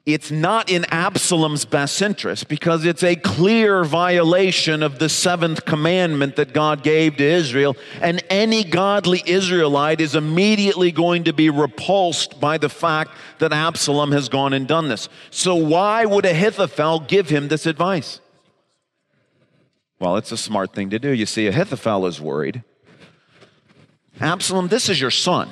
it's 0.06 0.32
not 0.32 0.70
in 0.70 0.86
Absalom's 0.92 1.64
best 1.64 2.02
interest 2.02 2.50
because 2.50 2.84
it's 2.84 3.04
a 3.04 3.16
clear 3.16 3.86
violation 3.86 4.84
of 4.84 5.00
the 5.00 5.08
seventh 5.08 5.64
commandment 5.64 6.36
that 6.36 6.52
God 6.52 6.84
gave 6.84 7.16
to 7.18 7.24
Israel. 7.24 7.78
And 8.02 8.22
any 8.30 8.66
godly 8.66 9.24
Israelite 9.26 10.02
is 10.02 10.14
immediately 10.14 10.92
going 10.92 11.24
to 11.24 11.34
be 11.34 11.50
repulsed 11.50 12.42
by 12.42 12.58
the 12.58 12.68
fact 12.68 13.12
that 13.40 13.54
Absalom 13.54 14.12
has 14.12 14.28
gone 14.28 14.52
and 14.52 14.68
done 14.68 14.90
this. 14.90 15.08
So, 15.30 15.56
why 15.56 16.04
would 16.04 16.26
Ahithophel 16.26 17.00
give 17.02 17.30
him 17.30 17.48
this 17.48 17.66
advice? 17.66 18.20
Well, 20.00 20.18
it's 20.18 20.34
a 20.34 20.38
smart 20.38 20.74
thing 20.74 20.90
to 20.90 21.00
do. 21.00 21.14
You 21.14 21.26
see, 21.26 21.48
Ahithophel 21.48 22.08
is 22.08 22.20
worried. 22.20 22.62
Absalom, 24.20 24.68
this 24.68 24.90
is 24.90 25.00
your 25.00 25.12
son. 25.12 25.50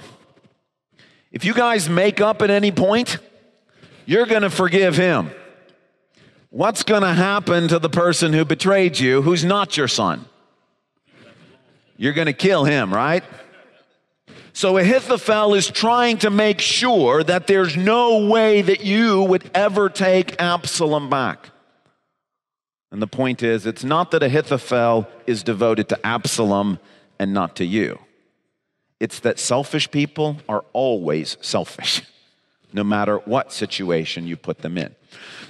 If 1.32 1.46
you 1.46 1.54
guys 1.54 1.88
make 1.90 2.20
up 2.20 2.42
at 2.42 2.50
any 2.50 2.74
point, 2.74 3.18
you're 4.12 4.26
going 4.26 4.42
to 4.42 4.50
forgive 4.50 4.98
him. 4.98 5.32
What's 6.50 6.84
going 6.84 7.04
to 7.04 7.14
happen 7.14 7.70
to 7.70 7.80
the 7.80 7.90
person 7.90 8.34
who 8.34 8.44
betrayed 8.44 9.00
you 9.00 9.22
who's 9.22 9.46
not 9.46 9.78
your 9.78 9.88
son? 9.88 10.26
You're 11.96 12.12
going 12.12 12.26
to 12.26 12.34
kill 12.34 12.66
him, 12.66 12.94
right? 12.94 13.24
So 14.52 14.78
Ahithophel 14.78 15.54
is 15.54 15.72
trying 15.72 16.18
to 16.18 16.30
make 16.30 16.60
sure 16.60 17.24
that 17.24 17.48
there's 17.48 17.78
no 17.78 18.28
way 18.28 18.62
that 18.62 18.84
you 18.84 19.24
would 19.24 19.50
ever 19.54 19.88
take 19.88 20.42
Absalom 20.42 21.10
back. 21.10 21.52
And 22.92 23.02
the 23.02 23.08
point 23.08 23.42
is, 23.42 23.66
it's 23.66 23.86
not 23.86 24.12
that 24.12 24.24
Ahithophel 24.24 25.08
is 25.26 25.42
devoted 25.42 25.88
to 25.88 26.06
Absalom 26.06 26.80
and 27.18 27.34
not 27.34 27.56
to 27.56 27.66
you. 27.66 27.98
It's 29.00 29.22
that 29.22 29.40
selfish 29.40 29.90
people 29.90 30.36
are 30.50 30.66
always 30.74 31.38
selfish. 31.40 32.02
no 32.74 32.84
matter 32.84 33.18
what 33.18 33.52
situation 33.52 34.28
you 34.28 34.38
put 34.38 34.60
them 34.60 34.78
in. 34.78 34.96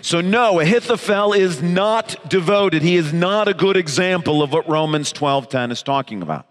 So, 0.01 0.22
no, 0.22 0.60
Ahithophel 0.60 1.34
is 1.34 1.62
not 1.62 2.30
devoted. 2.30 2.82
He 2.82 2.96
is 2.96 3.13
not 3.13 3.48
a 3.48 3.54
good 3.54 3.78
example 3.78 4.42
of 4.42 4.51
what 4.51 4.68
Romans 4.68 5.13
12:10 5.13 5.72
is 5.72 5.84
talking 5.84 6.22
about. 6.22 6.48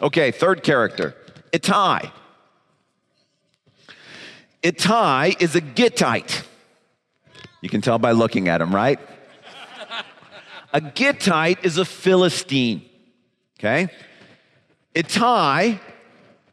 Okay, 0.00 0.30
third 0.30 0.62
character, 0.62 1.14
Ittai. 1.52 2.10
Ittai 4.62 5.34
is 5.38 5.54
a 5.54 5.60
Gittite. 5.60 6.42
You 7.60 7.68
can 7.68 7.82
tell 7.82 7.98
by 7.98 8.12
looking 8.12 8.48
at 8.48 8.60
him, 8.60 8.74
right? 8.74 8.98
a 10.72 10.80
Gittite 10.80 11.64
is 11.64 11.76
a 11.76 11.84
Philistine. 11.84 12.82
Okay? 13.58 13.88
Ittai 14.94 15.80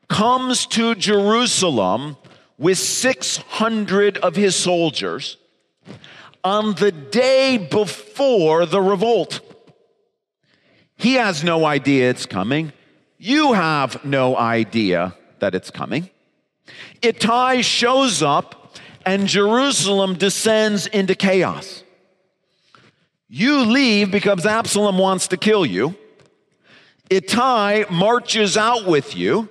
comes 0.07 0.65
to 0.67 0.93
Jerusalem 0.95 2.17
with 2.61 2.77
600 2.77 4.19
of 4.19 4.35
his 4.35 4.55
soldiers 4.55 5.37
on 6.43 6.75
the 6.75 6.91
day 6.91 7.57
before 7.57 8.67
the 8.67 8.79
revolt. 8.79 9.41
He 10.95 11.15
has 11.15 11.43
no 11.43 11.65
idea 11.65 12.11
it's 12.11 12.27
coming. 12.27 12.71
You 13.17 13.53
have 13.53 14.05
no 14.05 14.37
idea 14.37 15.15
that 15.39 15.55
it's 15.55 15.71
coming. 15.71 16.11
Ittai 17.01 17.61
shows 17.61 18.21
up 18.21 18.75
and 19.07 19.27
Jerusalem 19.27 20.13
descends 20.13 20.85
into 20.85 21.15
chaos. 21.15 21.83
You 23.27 23.61
leave 23.61 24.11
because 24.11 24.45
Absalom 24.45 24.99
wants 24.99 25.29
to 25.29 25.37
kill 25.37 25.65
you. 25.65 25.95
Ittai 27.09 27.85
marches 27.89 28.55
out 28.55 28.85
with 28.85 29.15
you, 29.15 29.49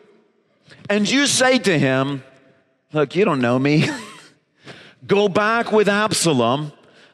and 0.89 1.11
you 1.11 1.27
say 1.27 1.59
to 1.59 1.79
him, 1.79 2.23
Look, 2.93 3.15
you 3.15 3.25
don't 3.25 3.41
know 3.41 3.59
me. 3.59 3.89
Go 5.07 5.29
back 5.29 5.71
with 5.71 5.89
Absalom. 5.89 6.73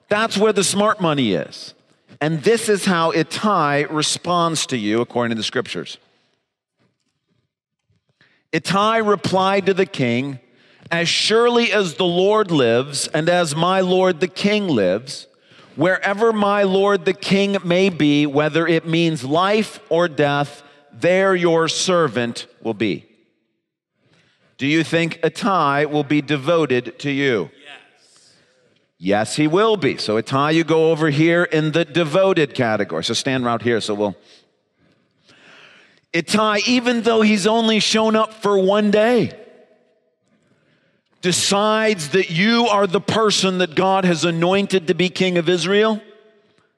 That's 0.08 0.38
where 0.38 0.52
the 0.52 0.64
smart 0.64 1.00
money 1.00 1.32
is. 1.32 1.74
And 2.20 2.42
this 2.42 2.68
is 2.68 2.86
how 2.86 3.12
Ittai 3.12 3.82
responds 3.90 4.66
to 4.66 4.78
you 4.78 5.00
according 5.00 5.30
to 5.30 5.36
the 5.36 5.44
scriptures. 5.44 5.98
Ittai 8.52 8.98
replied 8.98 9.66
to 9.66 9.74
the 9.74 9.86
king, 9.86 10.40
As 10.90 11.08
surely 11.08 11.72
as 11.72 11.94
the 11.94 12.06
Lord 12.06 12.50
lives, 12.50 13.06
and 13.08 13.28
as 13.28 13.54
my 13.54 13.80
Lord 13.80 14.20
the 14.20 14.28
king 14.28 14.68
lives, 14.68 15.26
wherever 15.74 16.32
my 16.32 16.62
Lord 16.62 17.04
the 17.04 17.12
king 17.12 17.58
may 17.64 17.90
be, 17.90 18.24
whether 18.24 18.66
it 18.66 18.86
means 18.86 19.24
life 19.24 19.78
or 19.90 20.08
death, 20.08 20.62
there 20.90 21.34
your 21.34 21.68
servant 21.68 22.46
will 22.62 22.74
be. 22.74 23.05
Do 24.58 24.66
you 24.66 24.84
think 24.84 25.20
Ittai 25.22 25.84
will 25.84 26.04
be 26.04 26.22
devoted 26.22 26.98
to 27.00 27.10
you? 27.10 27.50
Yes. 27.62 28.34
Yes, 28.98 29.36
he 29.36 29.46
will 29.46 29.76
be. 29.76 29.98
So, 29.98 30.16
Ittai, 30.16 30.50
you 30.50 30.64
go 30.64 30.90
over 30.90 31.10
here 31.10 31.44
in 31.44 31.72
the 31.72 31.84
devoted 31.84 32.54
category. 32.54 33.04
So, 33.04 33.14
stand 33.14 33.44
right 33.44 33.60
here. 33.60 33.80
So, 33.80 33.94
we'll. 33.94 34.16
Ittai, 36.12 36.60
even 36.66 37.02
though 37.02 37.20
he's 37.20 37.46
only 37.46 37.80
shown 37.80 38.16
up 38.16 38.32
for 38.32 38.58
one 38.58 38.90
day, 38.90 39.32
decides 41.20 42.10
that 42.10 42.30
you 42.30 42.66
are 42.68 42.86
the 42.86 43.00
person 43.00 43.58
that 43.58 43.74
God 43.74 44.04
has 44.04 44.24
anointed 44.24 44.86
to 44.86 44.94
be 44.94 45.08
king 45.08 45.38
of 45.38 45.48
Israel. 45.48 46.00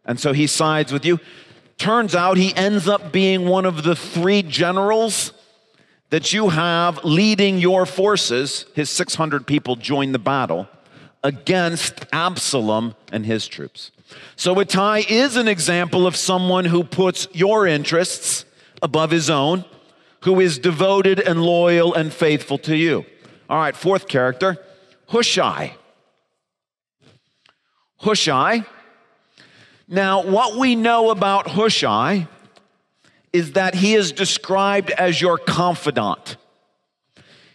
And 0.06 0.18
so 0.18 0.32
he 0.32 0.46
sides 0.46 0.90
with 0.90 1.04
you. 1.04 1.20
Turns 1.76 2.14
out 2.14 2.38
he 2.38 2.54
ends 2.56 2.88
up 2.88 3.12
being 3.12 3.46
one 3.46 3.66
of 3.66 3.82
the 3.82 3.94
three 3.94 4.42
generals 4.42 5.32
that 6.10 6.32
you 6.32 6.48
have 6.48 7.04
leading 7.04 7.58
your 7.58 7.84
forces, 7.86 8.64
his 8.74 8.88
600 8.90 9.46
people 9.46 9.76
join 9.76 10.12
the 10.12 10.18
battle 10.18 10.68
against 11.22 12.06
Absalom 12.12 12.94
and 13.12 13.26
his 13.26 13.46
troops. 13.46 13.90
So 14.36 14.58
Ittai 14.58 15.04
is 15.08 15.36
an 15.36 15.48
example 15.48 16.06
of 16.06 16.16
someone 16.16 16.64
who 16.64 16.82
puts 16.84 17.28
your 17.32 17.66
interests 17.66 18.44
above 18.80 19.10
his 19.10 19.28
own, 19.28 19.64
who 20.20 20.40
is 20.40 20.58
devoted 20.58 21.20
and 21.20 21.42
loyal 21.42 21.92
and 21.92 22.12
faithful 22.12 22.58
to 22.58 22.76
you. 22.76 23.04
All 23.50 23.58
right, 23.58 23.76
fourth 23.76 24.08
character, 24.08 24.56
Hushai. 25.08 25.74
Hushai. 27.98 28.64
Now, 29.88 30.22
what 30.22 30.56
we 30.56 30.76
know 30.76 31.10
about 31.10 31.48
Hushai 31.48 32.28
is 33.32 33.52
that 33.52 33.74
he 33.74 33.94
is 33.94 34.12
described 34.12 34.90
as 34.90 35.20
your 35.20 35.38
confidant. 35.38 36.36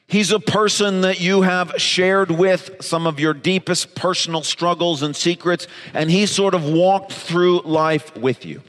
He's 0.05 0.31
a 0.31 0.39
person 0.39 1.01
that 1.01 1.21
you 1.21 1.41
have 1.41 1.73
shared 1.77 2.29
with 2.29 2.75
some 2.81 3.07
of 3.07 3.19
your 3.19 3.33
deepest 3.33 3.95
personal 3.95 4.43
struggles 4.43 5.01
and 5.01 5.15
secrets, 5.15 5.67
and 5.93 6.11
he 6.11 6.25
sort 6.25 6.53
of 6.53 6.65
walked 6.65 7.11
through 7.11 7.61
life 7.61 8.15
with 8.15 8.45
you. 8.45 8.61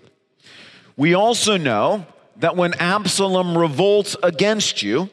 We 0.97 1.15
also 1.15 1.57
know 1.57 2.07
that 2.37 2.57
when 2.57 2.75
Absalom 2.75 3.59
revolts 3.59 4.17
against 4.23 4.83
you 4.83 5.11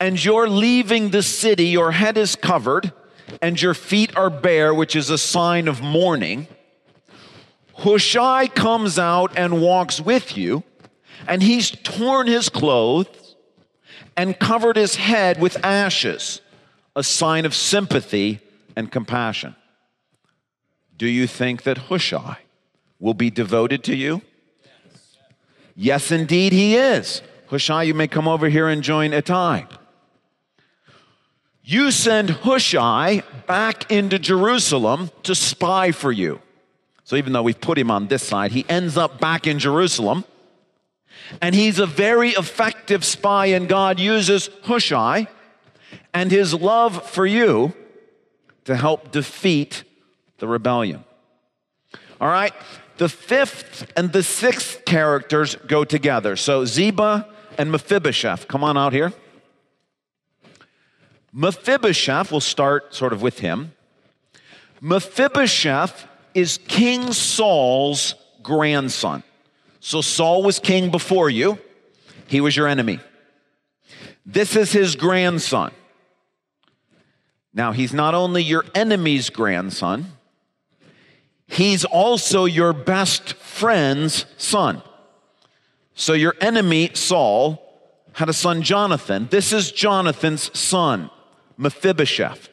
and 0.00 0.22
you're 0.22 0.48
leaving 0.48 1.10
the 1.10 1.22
city, 1.22 1.66
your 1.66 1.92
head 1.92 2.16
is 2.16 2.34
covered 2.34 2.92
and 3.40 3.60
your 3.60 3.74
feet 3.74 4.16
are 4.16 4.30
bare, 4.30 4.74
which 4.74 4.96
is 4.96 5.10
a 5.10 5.18
sign 5.18 5.68
of 5.68 5.80
mourning, 5.80 6.48
Hushai 7.74 8.48
comes 8.48 8.98
out 8.98 9.32
and 9.36 9.62
walks 9.62 10.00
with 10.00 10.36
you 10.36 10.64
and 11.26 11.42
he's 11.42 11.70
torn 11.70 12.26
his 12.26 12.48
clothes 12.48 13.36
and 14.16 14.38
covered 14.38 14.76
his 14.76 14.96
head 14.96 15.40
with 15.40 15.62
ashes, 15.64 16.40
a 16.96 17.02
sign 17.02 17.44
of 17.44 17.54
sympathy 17.54 18.40
and 18.76 18.90
compassion. 18.90 19.54
Do 20.96 21.06
you 21.06 21.26
think 21.26 21.62
that 21.62 21.78
Hushai 21.78 22.38
will 22.98 23.14
be 23.14 23.30
devoted 23.30 23.82
to 23.84 23.96
you? 23.96 24.22
Yes, 25.74 26.10
indeed, 26.10 26.52
he 26.52 26.76
is. 26.76 27.22
Hushai, 27.46 27.84
you 27.84 27.94
may 27.94 28.06
come 28.06 28.28
over 28.28 28.48
here 28.48 28.68
and 28.68 28.82
join 28.82 29.12
Ittai. 29.12 29.64
You 31.62 31.90
send 31.90 32.30
Hushai 32.30 33.22
back 33.46 33.90
into 33.90 34.18
Jerusalem 34.18 35.10
to 35.22 35.34
spy 35.34 35.92
for 35.92 36.12
you. 36.12 36.40
So 37.04 37.16
even 37.16 37.32
though 37.32 37.42
we've 37.42 37.60
put 37.60 37.78
him 37.78 37.90
on 37.90 38.08
this 38.08 38.22
side, 38.22 38.52
he 38.52 38.64
ends 38.68 38.96
up 38.96 39.20
back 39.20 39.46
in 39.46 39.58
Jerusalem. 39.58 40.24
And 41.40 41.54
he's 41.54 41.78
a 41.78 41.86
very 41.86 42.30
effective 42.30 43.04
spy, 43.04 43.46
and 43.46 43.68
God 43.68 44.00
uses 44.00 44.50
Hushai 44.64 45.28
and 46.12 46.30
his 46.30 46.54
love 46.54 47.08
for 47.10 47.26
you 47.26 47.72
to 48.64 48.76
help 48.76 49.10
defeat 49.12 49.84
the 50.38 50.48
rebellion. 50.48 51.04
All 52.20 52.28
right? 52.28 52.52
The 52.98 53.08
fifth 53.08 53.90
and 53.96 54.12
the 54.12 54.22
sixth 54.22 54.84
characters 54.84 55.56
go 55.66 55.84
together. 55.84 56.36
So 56.36 56.64
Ziba 56.64 57.28
and 57.56 57.70
Mephibosheth, 57.70 58.48
come 58.48 58.62
on 58.62 58.76
out 58.76 58.92
here. 58.92 59.12
Mephibosheth, 61.32 62.30
we'll 62.30 62.40
start 62.40 62.94
sort 62.94 63.12
of 63.12 63.22
with 63.22 63.38
him. 63.38 63.72
Mephibosheth 64.80 66.06
is 66.34 66.58
King 66.68 67.12
Saul's 67.12 68.14
grandson. 68.42 69.22
So 69.80 70.02
Saul 70.02 70.42
was 70.42 70.58
king 70.58 70.90
before 70.90 71.30
you, 71.30 71.58
he 72.26 72.40
was 72.40 72.56
your 72.56 72.68
enemy. 72.68 73.00
This 74.24 74.54
is 74.54 74.72
his 74.72 74.94
grandson. 74.94 75.72
Now, 77.52 77.72
he's 77.72 77.92
not 77.92 78.14
only 78.14 78.42
your 78.42 78.64
enemy's 78.74 79.30
grandson, 79.30 80.06
he's 81.46 81.84
also 81.84 82.44
your 82.44 82.72
best 82.72 83.32
friend's 83.34 84.26
son. 84.36 84.82
So, 85.94 86.12
your 86.12 86.36
enemy, 86.40 86.90
Saul, 86.94 87.60
had 88.12 88.28
a 88.28 88.32
son, 88.32 88.62
Jonathan. 88.62 89.26
This 89.30 89.52
is 89.52 89.72
Jonathan's 89.72 90.56
son, 90.58 91.10
Mephibosheth. 91.56 92.48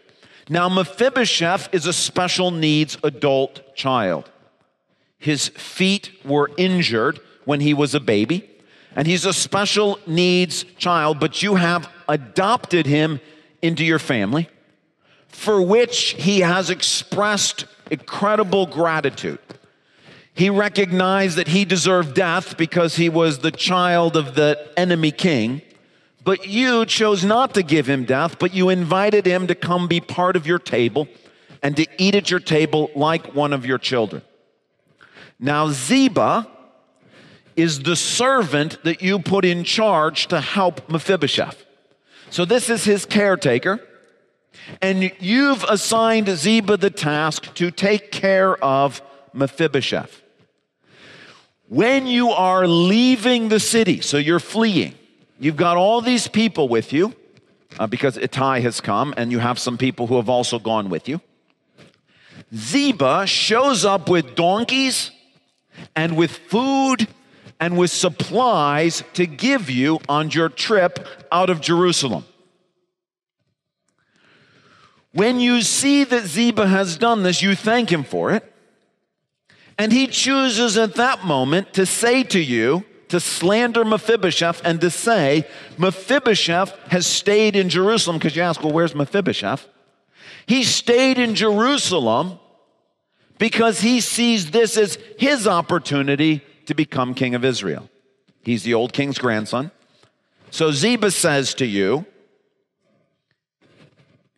Now, 0.50 0.68
Mephibosheth 0.68 1.70
is 1.74 1.86
a 1.86 1.94
special 1.94 2.52
needs 2.52 2.98
adult 3.04 3.76
child. 3.76 4.32
His 5.18 5.50
feet 5.50 6.12
were 6.24 6.52
injured 6.58 7.20
when 7.46 7.60
he 7.60 7.74
was 7.74 7.96
a 7.96 8.00
baby, 8.00 8.50
and 8.96 9.08
he's 9.08 9.26
a 9.26 9.34
special 9.34 10.00
needs 10.06 10.64
child, 10.78 11.20
but 11.20 11.42
you 11.42 11.56
have 11.56 11.90
adopted 12.08 12.86
him 12.86 13.20
into 13.62 13.84
your 13.84 14.00
family, 14.00 14.50
for 15.28 15.62
which 15.62 16.16
he 16.18 16.42
has 16.42 16.70
expressed 16.70 17.66
incredible 17.90 18.66
gratitude. 18.66 19.40
He 20.34 20.52
recognized 20.52 21.38
that 21.38 21.48
he 21.48 21.66
deserved 21.66 22.14
death 22.14 22.58
because 22.58 22.96
he 22.96 23.10
was 23.10 23.40
the 23.40 23.50
child 23.50 24.16
of 24.16 24.36
the 24.36 24.70
enemy 24.78 25.12
king. 25.12 25.64
But 26.24 26.46
you 26.48 26.86
chose 26.86 27.24
not 27.24 27.56
to 27.56 27.64
give 27.64 27.88
him 27.88 28.06
death, 28.06 28.38
but 28.38 28.54
you 28.54 28.70
invited 28.70 29.26
him 29.26 29.48
to 29.48 29.56
come 29.56 29.88
be 29.88 30.00
part 30.00 30.36
of 30.36 30.46
your 30.46 30.60
table 30.60 31.08
and 31.64 31.76
to 31.78 31.88
eat 31.98 32.14
at 32.14 32.30
your 32.30 32.40
table 32.40 32.92
like 32.96 33.34
one 33.34 33.52
of 33.52 33.66
your 33.66 33.80
children. 33.80 34.22
Now, 35.40 35.70
Ziba 35.70 36.48
is 37.56 37.84
the 37.84 37.96
servant 37.96 38.84
that 38.84 39.02
you 39.02 39.20
put 39.20 39.46
in 39.46 39.64
charge 39.64 40.28
to 40.28 40.42
help 40.42 40.90
Mephibosheth. 40.90 41.66
So, 42.30 42.44
this 42.44 42.70
is 42.70 42.84
his 42.84 43.06
caretaker, 43.06 43.80
and 44.82 45.12
you've 45.20 45.64
assigned 45.64 46.28
Ziba 46.28 46.78
the 46.78 46.90
task 46.90 47.54
to 47.56 47.72
take 47.72 48.12
care 48.12 48.62
of 48.64 49.02
Mephibosheth. 49.34 50.24
When 51.70 52.08
you 52.08 52.30
are 52.30 52.68
leaving 52.68 53.50
the 53.50 53.60
city, 53.60 54.02
so 54.02 54.18
you're 54.18 54.40
fleeing, 54.40 54.96
you've 55.40 55.58
got 55.58 55.78
all 55.78 56.02
these 56.02 56.28
people 56.28 56.68
with 56.68 56.92
you 56.94 57.14
uh, 57.78 57.88
because 57.88 58.18
Ittai 58.18 58.62
has 58.62 58.82
come, 58.82 59.14
and 59.18 59.32
you 59.32 59.40
have 59.40 59.60
some 59.60 59.78
people 59.78 60.08
who 60.08 60.16
have 60.16 60.30
also 60.30 60.60
gone 60.60 60.90
with 60.90 61.08
you. 61.08 61.22
Ziba 62.56 63.28
shows 63.28 63.86
up 63.86 64.10
with 64.10 64.36
donkeys 64.36 65.12
and 65.98 66.16
with 66.16 66.32
food 66.32 67.08
and 67.60 67.76
with 67.76 67.90
supplies 67.90 69.04
to 69.14 69.26
give 69.26 69.70
you 69.70 70.00
on 70.08 70.30
your 70.30 70.48
trip 70.48 71.06
out 71.32 71.50
of 71.50 71.60
Jerusalem. 71.60 72.24
When 75.12 75.40
you 75.40 75.64
see 75.64 76.04
that 76.04 76.26
Ziba 76.26 76.68
has 76.68 76.98
done 76.98 77.24
this, 77.24 77.42
you 77.42 77.56
thank 77.56 77.92
him 77.92 78.04
for 78.04 78.32
it. 78.32 78.54
And 79.80 79.92
he 79.92 80.06
chooses 80.06 80.78
at 80.78 80.96
that 80.96 81.26
moment 81.26 81.74
to 81.74 81.86
say 81.88 82.24
to 82.26 82.40
you, 82.40 82.86
to 83.10 83.20
slander 83.20 83.84
Mephibosheth 83.84 84.62
and 84.64 84.80
to 84.82 84.92
say, 84.92 85.48
Mephibosheth 85.78 86.78
has 86.90 87.08
stayed 87.08 87.56
in 87.56 87.70
Jerusalem. 87.70 88.18
Because 88.18 88.36
you 88.36 88.44
ask, 88.44 88.62
well, 88.62 88.74
where's 88.74 88.94
Mephibosheth? 88.94 89.68
He 90.46 90.64
stayed 90.64 91.18
in 91.18 91.34
Jerusalem 91.34 92.40
because 93.38 93.82
he 93.82 94.02
sees 94.02 94.52
this 94.52 94.78
as 94.78 94.98
his 95.18 95.48
opportunity 95.48 96.42
to 96.66 96.74
become 96.74 97.14
king 97.14 97.36
of 97.36 97.46
Israel. 97.46 97.90
He's 98.44 98.64
the 98.64 98.74
old 98.74 98.94
king's 98.94 99.18
grandson. 99.18 99.72
So 100.52 100.72
Ziba 100.72 101.12
says 101.12 101.54
to 101.56 101.66
you, 101.66 102.06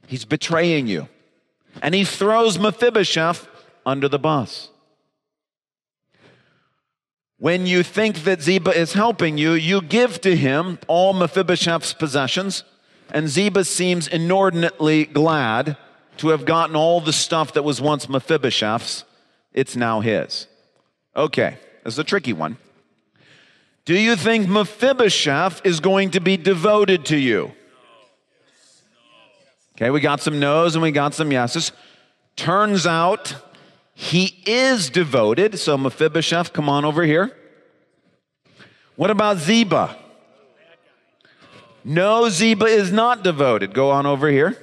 he's 0.08 0.26
betraying 0.26 0.88
you. 0.88 1.08
And 1.82 1.94
he 1.94 2.04
throws 2.04 2.58
Mephibosheth 2.58 3.48
under 3.86 4.08
the 4.08 4.20
bus. 4.20 4.70
When 7.38 7.66
you 7.66 7.84
think 7.84 8.24
that 8.26 8.42
Ziba 8.42 8.78
is 8.78 8.94
helping 8.94 9.38
you, 9.38 9.54
you 9.54 9.82
give 9.82 10.20
to 10.22 10.36
him 10.36 10.78
all 10.88 11.14
Mephibosheth's 11.14 11.94
possessions, 11.94 12.64
and 13.14 13.30
Ziba 13.30 13.64
seems 13.64 14.08
inordinately 14.08 15.06
glad 15.06 15.78
to 16.20 16.30
have 16.30 16.44
gotten 16.44 16.76
all 16.76 17.00
the 17.00 17.14
stuff 17.14 17.54
that 17.54 17.64
was 17.64 17.82
once 17.82 18.10
Mephibosheth's, 18.10 19.06
it's 19.54 19.78
now 19.78 20.02
his. 20.02 20.48
Okay, 21.16 21.58
this 21.84 21.94
is 21.94 22.00
a 22.00 22.04
tricky 22.04 22.34
one. 22.34 22.58
Do 23.86 23.98
you 23.98 24.18
think 24.18 24.50
Mephibosheth 24.50 25.66
is 25.66 25.80
going 25.80 26.12
to 26.12 26.20
be 26.20 26.36
devoted 26.36 27.06
to 27.06 27.18
you? 27.18 27.54
Okay, 29.76 29.90
we 29.92 30.02
got 30.02 30.20
some 30.20 30.42
no's 30.42 30.76
and 30.76 30.84
we 30.84 30.92
got 30.92 31.14
some 31.14 31.32
yeses. 31.32 31.72
Turns 32.36 32.86
out 32.86 33.36
he 33.94 34.44
is 34.46 34.90
devoted. 34.90 35.58
So, 35.58 35.78
Mephibosheth, 35.78 36.52
come 36.52 36.68
on 36.68 36.84
over 36.84 37.04
here. 37.04 37.36
What 38.98 39.10
about 39.10 39.38
Ziba? 39.38 39.96
No, 41.86 42.28
Ziba 42.28 42.66
is 42.66 42.92
not 42.92 43.24
devoted. 43.24 43.74
Go 43.74 43.90
on 43.92 44.06
over 44.06 44.30
here. 44.30 44.58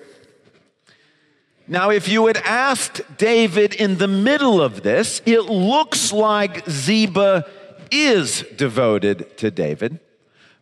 Now, 1.68 1.90
if 1.90 2.08
you 2.08 2.26
had 2.26 2.36
asked 2.38 3.02
David 3.18 3.74
in 3.74 3.98
the 3.98 4.06
middle 4.06 4.60
of 4.60 4.82
this, 4.82 5.20
it 5.26 5.42
looks 5.46 6.12
like 6.12 6.68
Ziba 6.68 7.44
is 7.90 8.44
devoted 8.56 9.36
to 9.38 9.50
David, 9.50 9.98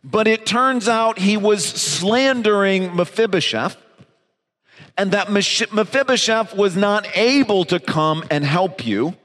but 0.03 0.27
it 0.27 0.45
turns 0.45 0.87
out 0.87 1.19
he 1.19 1.37
was 1.37 1.63
slandering 1.63 2.95
Mephibosheth, 2.95 3.77
and 4.97 5.11
that 5.11 5.29
Mephibosheth 5.29 6.55
was 6.55 6.75
not 6.75 7.07
able 7.15 7.65
to 7.65 7.79
come 7.79 8.23
and 8.31 8.43
help 8.43 8.85
you 8.85 9.15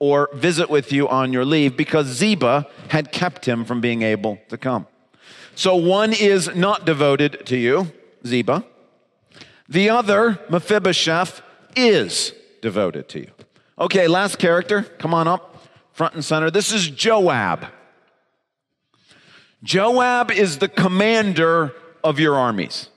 or 0.00 0.30
visit 0.32 0.68
with 0.68 0.92
you 0.92 1.08
on 1.08 1.32
your 1.32 1.44
leave 1.44 1.76
because 1.76 2.06
Ziba 2.06 2.66
had 2.88 3.12
kept 3.12 3.46
him 3.46 3.64
from 3.64 3.80
being 3.80 4.02
able 4.02 4.40
to 4.48 4.56
come. 4.56 4.86
So 5.54 5.76
one 5.76 6.12
is 6.12 6.52
not 6.56 6.86
devoted 6.86 7.44
to 7.46 7.56
you, 7.56 7.92
Ziba. 8.26 8.64
The 9.70 9.90
other, 9.90 10.40
Mephibosheth, 10.50 11.42
is 11.76 12.34
devoted 12.60 13.08
to 13.10 13.20
you. 13.20 13.30
Okay, 13.78 14.08
last 14.08 14.38
character. 14.40 14.82
Come 14.82 15.14
on 15.14 15.28
up, 15.28 15.64
front 15.92 16.14
and 16.14 16.24
center. 16.24 16.50
This 16.50 16.72
is 16.72 16.90
Joab. 16.90 17.66
Joab 19.62 20.32
is 20.32 20.58
the 20.58 20.68
commander 20.68 21.72
of 22.02 22.18
your 22.18 22.34
armies. 22.34 22.88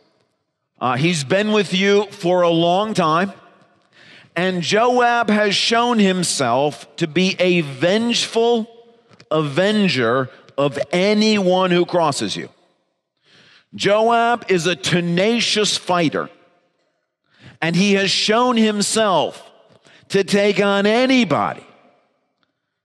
Uh, 0.82 0.98
he's 0.98 1.24
been 1.24 1.52
with 1.52 1.74
you 1.74 2.08
for 2.08 2.42
a 2.42 2.50
long 2.50 2.96
time. 2.96 3.34
And 4.36 4.64
Joab 4.64 5.30
has 5.30 5.56
shown 5.56 6.00
himself 6.00 6.94
to 6.96 7.08
be 7.08 7.36
a 7.38 7.62
vengeful 7.62 8.68
avenger 9.30 10.32
of 10.58 10.80
anyone 10.92 11.70
who 11.70 11.86
crosses 11.86 12.36
you. 12.36 12.50
Joab 13.76 14.46
is 14.50 14.66
a 14.66 14.76
tenacious 14.76 15.78
fighter 15.78 16.30
and 17.63 17.78
he 17.78 17.93
has 17.93 18.12
shown 18.12 18.58
himself 18.58 19.49
to 20.10 20.21
take 20.21 20.60
on 20.60 20.86
anybody 20.86 21.65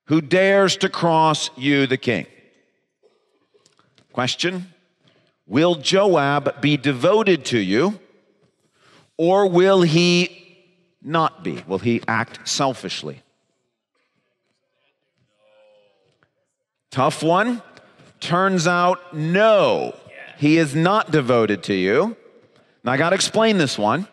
who 0.04 0.20
dares 0.20 0.76
to 0.76 0.88
cross 0.88 1.50
you, 1.56 1.88
the 1.88 1.96
king. 1.96 2.26
Question 4.12 4.72
Will 5.48 5.74
Joab 5.74 6.60
be 6.60 6.76
devoted 6.76 7.44
to 7.46 7.58
you, 7.58 7.98
Or 9.16 9.48
will 9.48 9.82
he 9.82 10.46
not 11.02 11.42
be? 11.42 11.64
Will 11.66 11.80
he 11.80 12.00
act 12.06 12.48
selfishly? 12.48 13.22
Tough 16.92 17.24
one. 17.24 17.62
Turns 18.20 18.68
out, 18.68 19.12
no, 19.12 19.96
he 20.38 20.56
is 20.56 20.76
not 20.76 21.10
devoted 21.10 21.64
to 21.64 21.74
you. 21.74 22.16
Now, 22.84 22.92
I 22.92 22.96
got 22.96 23.10
to 23.10 23.16
explain 23.16 23.58
this 23.58 23.76
one. 23.76 24.06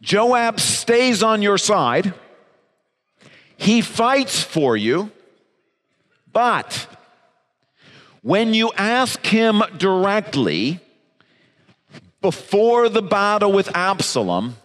Joab 0.00 0.60
stays 0.60 1.22
on 1.22 1.42
your 1.42 1.58
side, 1.58 2.14
he 3.56 3.80
fights 3.82 4.42
for 4.42 4.76
you, 4.76 5.10
but 6.32 6.86
when 8.22 8.54
you 8.54 8.72
ask 8.76 9.24
him 9.26 9.62
directly 9.76 10.80
before 12.22 12.88
the 12.88 13.02
battle 13.02 13.52
with 13.52 13.74
Absalom, 13.76 14.56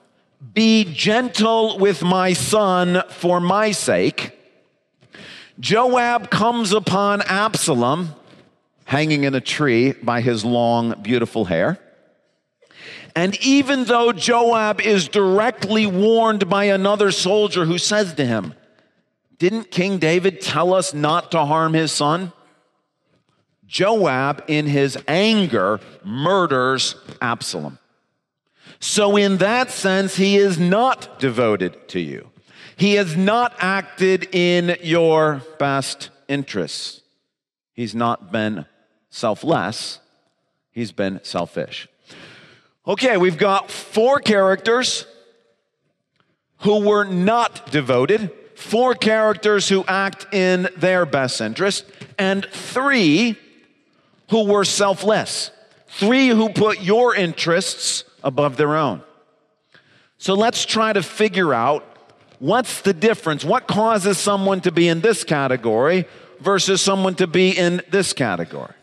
be 0.54 0.86
gentle 0.86 1.78
with 1.80 2.02
my 2.02 2.34
son 2.34 3.04
for 3.10 3.39
my 3.39 3.71
sake 3.71 4.36
Joab 5.60 6.30
comes 6.30 6.74
upon 6.74 7.21
Absalom 7.21 8.13
hanging 8.84 9.24
in 9.24 9.34
a 9.34 9.41
tree 9.41 9.93
by 9.93 10.19
his 10.19 10.43
long, 10.43 11.02
beautiful 11.02 11.45
hair. 11.45 11.80
And 13.15 13.41
even 13.41 13.86
though 13.86 14.12
Joab 14.12 14.82
is 14.82 15.08
directly 15.08 15.88
warned 15.88 16.49
by 16.49 16.65
another 16.65 17.12
soldier 17.12 17.65
who 17.65 17.78
says 17.78 18.13
to 18.15 18.25
him, 18.25 18.54
Didn't 19.39 19.71
King 19.71 19.99
David 19.99 20.41
tell 20.41 20.73
us 20.73 20.93
not 20.93 21.32
to 21.32 21.45
harm 21.45 21.73
his 21.73 21.93
son? 21.93 22.34
Joab, 23.65 24.43
in 24.47 24.67
his 24.67 24.97
anger, 25.08 25.80
murders 26.04 26.95
Absalom. 27.21 27.80
So, 28.80 29.15
in 29.15 29.38
that 29.38 29.71
sense, 29.71 30.17
he 30.17 30.36
is 30.36 30.60
not 30.60 31.17
devoted 31.17 31.88
to 31.89 31.99
you. 31.99 32.30
He 32.75 32.95
has 32.95 33.15
not 33.15 33.56
acted 33.60 34.36
in 34.36 34.78
your 34.84 35.41
best 35.58 36.10
interests. 36.28 37.01
He's 37.73 37.95
not 37.95 38.32
been 38.32 38.65
selfless, 39.10 39.99
he's 40.71 40.91
been 40.91 41.21
selfish. 41.23 41.88
Okay, 42.88 43.17
we've 43.17 43.38
got 43.38 43.71
four 43.71 44.19
characters 44.19 45.06
who 46.60 46.88
were 46.88 47.04
not 47.04 47.71
devoted, 47.71 48.32
four 48.56 48.95
characters 48.95 49.67
who 49.67 49.84
act 49.88 50.34
in 50.34 50.67
their 50.78 51.06
best 51.06 51.41
interest, 51.41 51.86
and 52.17 52.45
three 52.45 53.38
who 54.30 54.45
were 54.45 54.65
selfless, 54.65 55.52
three 55.88 56.30
who 56.30 56.50
put 56.50 56.82
your 56.82 57.15
interests 57.15 58.04
above 58.24 58.58
their 58.58 58.76
own. 58.76 59.02
So 60.17 60.34
let's 60.34 60.65
try 60.65 60.93
to 60.93 61.04
figure 61.04 61.54
out 61.54 61.95
What's 62.39 62.82
the 62.82 62.93
difference? 62.93 63.45
What 63.45 63.67
causes 63.67 64.17
someone 64.17 64.62
to 64.62 64.71
be 64.71 64.88
in 64.88 65.02
this 65.02 65.24
category 65.24 66.06
versus 66.39 66.82
someone 66.82 67.15
to 67.15 67.28
be 67.28 67.58
in 67.58 67.82
this 67.89 68.13
category? 68.13 68.74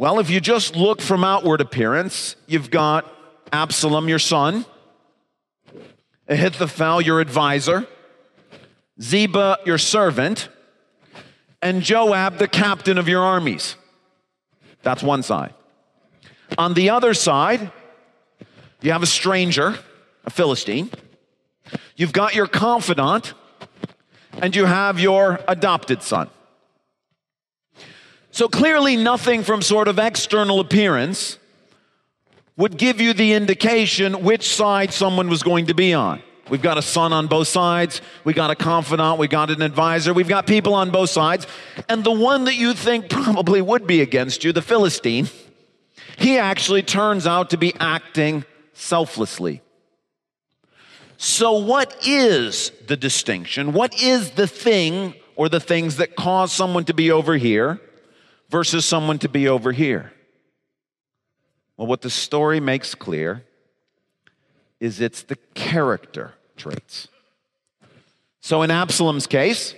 Well, 0.00 0.18
if 0.18 0.30
you 0.30 0.40
just 0.40 0.76
look 0.76 1.02
from 1.02 1.24
outward 1.24 1.60
appearance, 1.60 2.34
you've 2.46 2.70
got 2.70 3.04
Absalom, 3.52 4.08
your 4.08 4.18
son, 4.18 4.64
Ahithophel, 6.26 7.02
your 7.02 7.20
advisor, 7.20 7.86
Ziba, 8.98 9.58
your 9.66 9.76
servant, 9.76 10.48
and 11.60 11.82
Joab, 11.82 12.38
the 12.38 12.48
captain 12.48 12.96
of 12.96 13.08
your 13.08 13.20
armies. 13.20 13.76
That's 14.82 15.02
one 15.02 15.22
side. 15.22 15.52
On 16.56 16.72
the 16.72 16.88
other 16.88 17.12
side, 17.12 17.70
you 18.80 18.92
have 18.92 19.02
a 19.02 19.06
stranger, 19.06 19.78
a 20.24 20.30
Philistine 20.30 20.90
You've 21.94 22.14
got 22.14 22.34
your 22.34 22.46
confidant, 22.46 23.34
and 24.40 24.56
you 24.56 24.64
have 24.64 24.98
your 24.98 25.40
adopted 25.46 26.02
son. 26.02 26.30
So 28.32 28.48
clearly, 28.48 28.96
nothing 28.96 29.42
from 29.42 29.60
sort 29.60 29.88
of 29.88 29.98
external 29.98 30.60
appearance 30.60 31.38
would 32.56 32.76
give 32.76 33.00
you 33.00 33.12
the 33.12 33.32
indication 33.32 34.22
which 34.22 34.48
side 34.48 34.92
someone 34.92 35.28
was 35.28 35.42
going 35.42 35.66
to 35.66 35.74
be 35.74 35.94
on. 35.94 36.22
We've 36.48 36.62
got 36.62 36.78
a 36.78 36.82
son 36.82 37.12
on 37.12 37.26
both 37.26 37.48
sides. 37.48 38.02
We 38.24 38.32
got 38.32 38.50
a 38.50 38.56
confidant. 38.56 39.18
We 39.18 39.28
got 39.28 39.50
an 39.50 39.62
advisor. 39.62 40.12
We've 40.12 40.28
got 40.28 40.46
people 40.46 40.74
on 40.74 40.90
both 40.90 41.10
sides. 41.10 41.46
And 41.88 42.02
the 42.02 42.12
one 42.12 42.44
that 42.44 42.56
you 42.56 42.74
think 42.74 43.08
probably 43.08 43.62
would 43.62 43.86
be 43.86 44.00
against 44.00 44.44
you, 44.44 44.52
the 44.52 44.62
Philistine, 44.62 45.28
he 46.18 46.38
actually 46.38 46.82
turns 46.82 47.26
out 47.26 47.50
to 47.50 47.56
be 47.56 47.72
acting 47.78 48.44
selflessly. 48.74 49.62
So, 51.16 51.52
what 51.58 51.96
is 52.06 52.72
the 52.86 52.96
distinction? 52.96 53.72
What 53.72 54.00
is 54.02 54.32
the 54.32 54.46
thing 54.46 55.14
or 55.36 55.48
the 55.48 55.60
things 55.60 55.96
that 55.96 56.16
cause 56.16 56.52
someone 56.52 56.84
to 56.86 56.94
be 56.94 57.10
over 57.10 57.36
here 57.36 57.80
versus 58.50 58.84
someone 58.84 59.18
to 59.20 59.28
be 59.28 59.48
over 59.48 59.72
here? 59.72 60.12
Well, 61.76 61.86
what 61.86 62.02
the 62.02 62.10
story 62.10 62.60
makes 62.60 62.94
clear 62.94 63.44
is 64.80 65.00
it's 65.00 65.22
the 65.22 65.36
character 65.54 66.34
traits. 66.56 67.08
So, 68.40 68.62
in 68.62 68.70
Absalom's 68.70 69.26
case, 69.26 69.74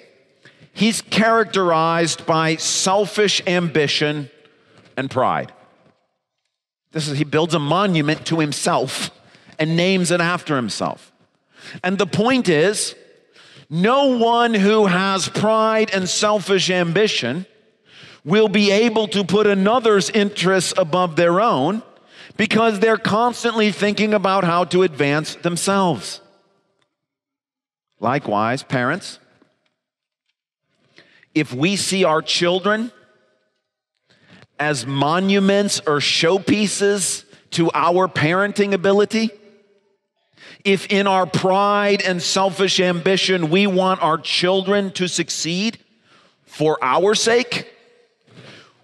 he's 0.73 1.03
characterized 1.03 2.25
by 2.27 2.57
selfish 2.57 3.43
ambition 3.47 4.31
and 4.97 5.11
pride. 5.11 5.53
This 6.93 7.09
is, 7.09 7.19
he 7.19 7.25
builds 7.25 7.55
a 7.55 7.59
monument 7.59 8.27
to 8.27 8.41
himself 8.41 9.11
and 9.59 9.77
names 9.77 10.11
it 10.11 10.21
after 10.21 10.57
himself. 10.57 11.13
And 11.83 11.99
the 11.99 12.07
point 12.07 12.49
is, 12.49 12.95
no 13.69 14.19
one 14.19 14.55
who 14.55 14.87
has 14.87 15.29
pride 15.29 15.91
and 15.93 16.09
selfish 16.09 16.69
ambition 16.71 17.47
will 18.25 18.49
be 18.49 18.71
able 18.71 19.09
to 19.09 19.25
put 19.25 19.47
another's 19.47 20.11
interests 20.11 20.73
above 20.77 21.17
their 21.17 21.41
own 21.41 21.83
because 22.37 22.81
they're 22.81 22.97
constantly 22.97 23.73
thinking 23.73 24.15
about 24.15 24.45
how 24.45 24.65
to 24.65 24.83
advance 24.83 25.35
themselves. 25.37 26.21
Likewise, 28.01 28.63
parents, 28.63 29.19
if 31.35 31.53
we 31.53 31.77
see 31.77 32.05
our 32.05 32.23
children 32.23 32.93
as 34.59 34.87
monuments 34.87 35.81
or 35.81 35.99
showpieces 35.99 37.25
to 37.51 37.71
our 37.75 38.09
parenting 38.09 38.73
ability, 38.73 39.31
if 40.65 40.87
in 40.87 41.07
our 41.07 41.27
pride 41.27 42.03
and 42.03 42.23
selfish 42.23 42.81
ambition 42.81 43.51
we 43.51 43.67
want 43.67 44.03
our 44.03 44.19
children 44.19 44.91
to 44.93 45.09
succeed 45.09 45.79
for 46.45 46.79
our 46.83 47.15
sake, 47.15 47.72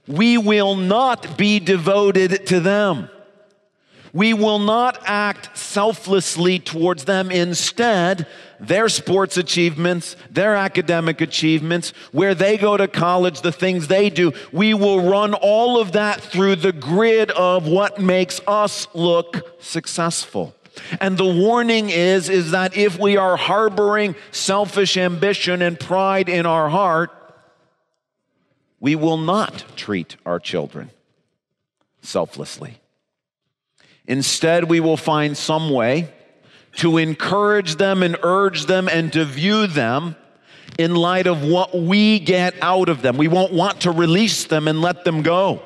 we 0.09 0.39
will 0.39 0.75
not 0.75 1.37
be 1.37 1.61
devoted 1.61 2.47
to 2.47 2.61
them. 2.61 3.11
We 4.13 4.33
will 4.33 4.59
not 4.59 4.99
act 5.05 5.57
selflessly 5.57 6.59
towards 6.59 7.05
them. 7.05 7.31
Instead, 7.31 8.27
their 8.59 8.89
sports 8.89 9.37
achievements, 9.37 10.17
their 10.31 10.57
academic 10.57 11.21
achievements, 11.21 11.91
where 12.11 12.35
they 12.35 12.57
go 12.57 12.77
to 12.77 12.89
college, 12.89 13.43
the 13.43 13.53
things 13.53 13.87
they 13.87 14.09
do, 14.09 14.33
we 14.51 14.73
will 14.73 15.09
run 15.11 15.35
all 15.35 15.79
of 15.79 15.93
that 15.93 16.23
through 16.23 16.57
the 16.57 16.73
grid 16.73 17.31
of 17.33 17.69
what 17.69 18.01
makes 18.01 18.41
us 18.47 18.89
look 18.95 19.63
successful. 19.63 20.55
And 21.01 21.19
the 21.19 21.27
warning 21.27 21.91
is 21.91 22.29
is 22.29 22.53
that 22.53 22.77
if 22.77 22.99
we 22.99 23.17
are 23.17 23.37
harboring 23.37 24.15
selfish 24.31 24.97
ambition 24.97 25.61
and 25.61 25.79
pride 25.79 26.29
in 26.29 26.47
our 26.47 26.69
heart, 26.69 27.13
we 28.81 28.95
will 28.95 29.17
not 29.17 29.65
treat 29.77 30.17
our 30.25 30.39
children 30.39 30.91
selflessly. 32.03 32.79
Instead, 34.07 34.65
we 34.65 34.81
will 34.81 34.97
find 34.97 35.37
some 35.37 35.71
way 35.71 36.13
to 36.77 36.97
encourage 36.97 37.77
them 37.77 38.03
and 38.03 38.17
urge 38.23 38.67
them 38.67 38.89
and 38.89 39.13
to 39.13 39.25
view 39.25 39.67
them 39.67 40.17
in 40.79 40.95
light 40.95 41.27
of 41.27 41.43
what 41.43 41.77
we 41.77 42.21
get 42.21 42.55
out 42.63 42.89
of 42.89 43.03
them. 43.03 43.17
We 43.17 43.29
won't 43.29 43.53
want 43.53 43.83
to 43.83 43.91
release 43.91 44.45
them 44.45 44.69
and 44.69 44.81
let 44.81 45.05
them 45.05 45.23
go. 45.23 45.61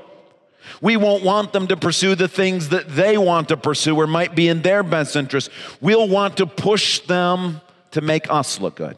We 0.80 0.96
won't 0.96 1.22
want 1.22 1.52
them 1.52 1.66
to 1.68 1.76
pursue 1.76 2.14
the 2.14 2.28
things 2.28 2.70
that 2.70 2.88
they 2.88 3.18
want 3.18 3.48
to 3.48 3.56
pursue 3.56 3.96
or 3.96 4.06
might 4.06 4.34
be 4.34 4.48
in 4.48 4.62
their 4.62 4.82
best 4.82 5.14
interest. 5.14 5.50
We'll 5.80 6.08
want 6.08 6.38
to 6.38 6.46
push 6.46 7.00
them 7.00 7.60
to 7.92 8.00
make 8.00 8.30
us 8.30 8.60
look 8.60 8.76
good. 8.76 8.96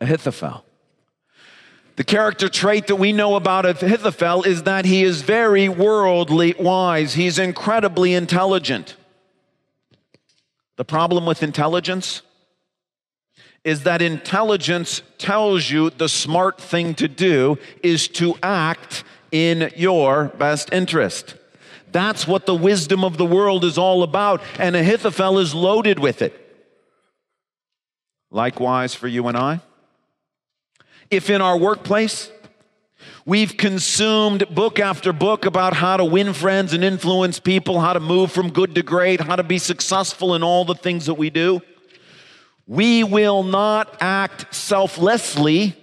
Ahithophel. 0.00 0.63
The 1.96 2.04
character 2.04 2.48
trait 2.48 2.88
that 2.88 2.96
we 2.96 3.12
know 3.12 3.36
about 3.36 3.66
Ahithophel 3.66 4.42
is 4.42 4.64
that 4.64 4.84
he 4.84 5.04
is 5.04 5.22
very 5.22 5.68
worldly 5.68 6.54
wise. 6.58 7.14
He's 7.14 7.38
incredibly 7.38 8.14
intelligent. 8.14 8.96
The 10.76 10.84
problem 10.84 11.24
with 11.24 11.42
intelligence 11.42 12.22
is 13.62 13.84
that 13.84 14.02
intelligence 14.02 15.02
tells 15.18 15.70
you 15.70 15.90
the 15.90 16.08
smart 16.08 16.60
thing 16.60 16.94
to 16.96 17.06
do 17.06 17.58
is 17.82 18.08
to 18.08 18.34
act 18.42 19.04
in 19.30 19.70
your 19.76 20.26
best 20.36 20.72
interest. 20.72 21.36
That's 21.92 22.26
what 22.26 22.44
the 22.44 22.56
wisdom 22.56 23.04
of 23.04 23.18
the 23.18 23.24
world 23.24 23.64
is 23.64 23.78
all 23.78 24.02
about, 24.02 24.42
and 24.58 24.74
Ahithophel 24.74 25.38
is 25.38 25.54
loaded 25.54 26.00
with 26.00 26.22
it. 26.22 26.40
Likewise 28.32 28.96
for 28.96 29.06
you 29.06 29.28
and 29.28 29.36
I. 29.36 29.60
If 31.10 31.30
in 31.30 31.40
our 31.40 31.56
workplace, 31.56 32.30
We've 33.26 33.56
consumed 33.56 34.54
book 34.54 34.78
after 34.78 35.10
book 35.10 35.46
about 35.46 35.72
how 35.72 35.96
to 35.96 36.04
win 36.04 36.34
friends 36.34 36.74
and 36.74 36.84
influence 36.84 37.40
people, 37.40 37.80
how 37.80 37.94
to 37.94 38.00
move 38.00 38.30
from 38.30 38.50
good 38.50 38.74
to 38.74 38.82
great, 38.82 39.18
how 39.18 39.36
to 39.36 39.42
be 39.42 39.56
successful 39.56 40.34
in 40.34 40.42
all 40.42 40.66
the 40.66 40.74
things 40.74 41.06
that 41.06 41.14
we 41.14 41.30
do. 41.30 41.62
We 42.66 43.02
will 43.02 43.42
not 43.42 43.96
act 44.00 44.54
selflessly 44.54 45.74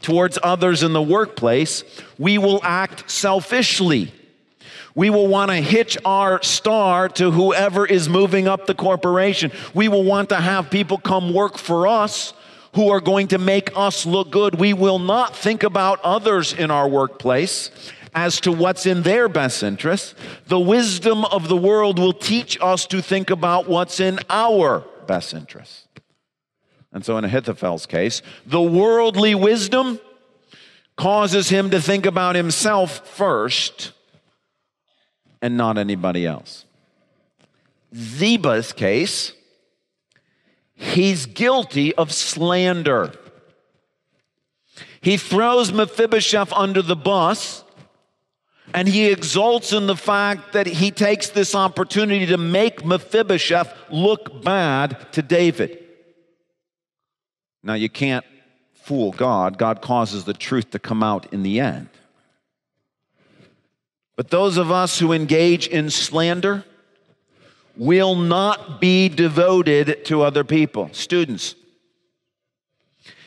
towards 0.00 0.40
others 0.42 0.82
in 0.82 0.92
the 0.92 1.02
workplace. 1.02 1.84
We 2.18 2.36
will 2.36 2.58
act 2.64 3.08
selfishly. 3.08 4.12
We 4.96 5.08
will 5.08 5.28
want 5.28 5.52
to 5.52 5.56
hitch 5.58 5.96
our 6.04 6.42
star 6.42 7.08
to 7.10 7.30
whoever 7.30 7.86
is 7.86 8.08
moving 8.08 8.48
up 8.48 8.66
the 8.66 8.74
corporation. 8.74 9.52
We 9.72 9.86
will 9.86 10.02
want 10.02 10.30
to 10.30 10.36
have 10.36 10.68
people 10.68 10.98
come 10.98 11.32
work 11.32 11.58
for 11.58 11.86
us 11.86 12.32
who 12.78 12.90
are 12.90 13.00
going 13.00 13.26
to 13.26 13.38
make 13.38 13.76
us 13.76 14.06
look 14.06 14.30
good. 14.30 14.54
We 14.54 14.72
will 14.72 15.00
not 15.00 15.34
think 15.34 15.64
about 15.64 16.00
others 16.04 16.52
in 16.52 16.70
our 16.70 16.88
workplace 16.88 17.72
as 18.14 18.40
to 18.42 18.52
what's 18.52 18.86
in 18.86 19.02
their 19.02 19.28
best 19.28 19.64
interest. 19.64 20.14
The 20.46 20.60
wisdom 20.60 21.24
of 21.24 21.48
the 21.48 21.56
world 21.56 21.98
will 21.98 22.12
teach 22.12 22.56
us 22.60 22.86
to 22.86 23.02
think 23.02 23.30
about 23.30 23.68
what's 23.68 23.98
in 23.98 24.20
our 24.30 24.84
best 25.08 25.34
interest. 25.34 25.88
And 26.92 27.04
so, 27.04 27.18
in 27.18 27.24
Ahithophel's 27.24 27.84
case, 27.84 28.22
the 28.46 28.62
worldly 28.62 29.34
wisdom 29.34 29.98
causes 30.94 31.48
him 31.48 31.70
to 31.70 31.80
think 31.80 32.06
about 32.06 32.36
himself 32.36 33.08
first 33.08 33.90
and 35.42 35.56
not 35.56 35.78
anybody 35.78 36.24
else. 36.24 36.64
Ziba's 37.92 38.72
case, 38.72 39.32
he's 40.78 41.26
guilty 41.26 41.94
of 41.94 42.12
slander. 42.12 43.12
He 45.00 45.16
throws 45.16 45.72
Mephibosheth 45.72 46.52
under 46.52 46.82
the 46.82 46.96
bus 46.96 47.64
and 48.74 48.88
he 48.88 49.10
exults 49.10 49.72
in 49.72 49.86
the 49.86 49.96
fact 49.96 50.52
that 50.52 50.66
he 50.66 50.90
takes 50.90 51.30
this 51.30 51.54
opportunity 51.54 52.26
to 52.26 52.36
make 52.36 52.84
Mephibosheth 52.84 53.74
look 53.90 54.42
bad 54.42 55.10
to 55.12 55.22
David. 55.22 55.84
Now, 57.62 57.74
you 57.74 57.88
can't 57.88 58.24
fool 58.74 59.12
God. 59.12 59.58
God 59.58 59.80
causes 59.80 60.24
the 60.24 60.34
truth 60.34 60.70
to 60.70 60.78
come 60.78 61.02
out 61.02 61.32
in 61.32 61.42
the 61.42 61.60
end. 61.60 61.88
But 64.16 64.30
those 64.30 64.56
of 64.56 64.70
us 64.70 64.98
who 64.98 65.12
engage 65.12 65.68
in 65.68 65.90
slander, 65.90 66.64
will 67.78 68.16
not 68.16 68.80
be 68.80 69.08
devoted 69.08 70.04
to 70.04 70.22
other 70.22 70.42
people. 70.42 70.90
Students, 70.92 71.54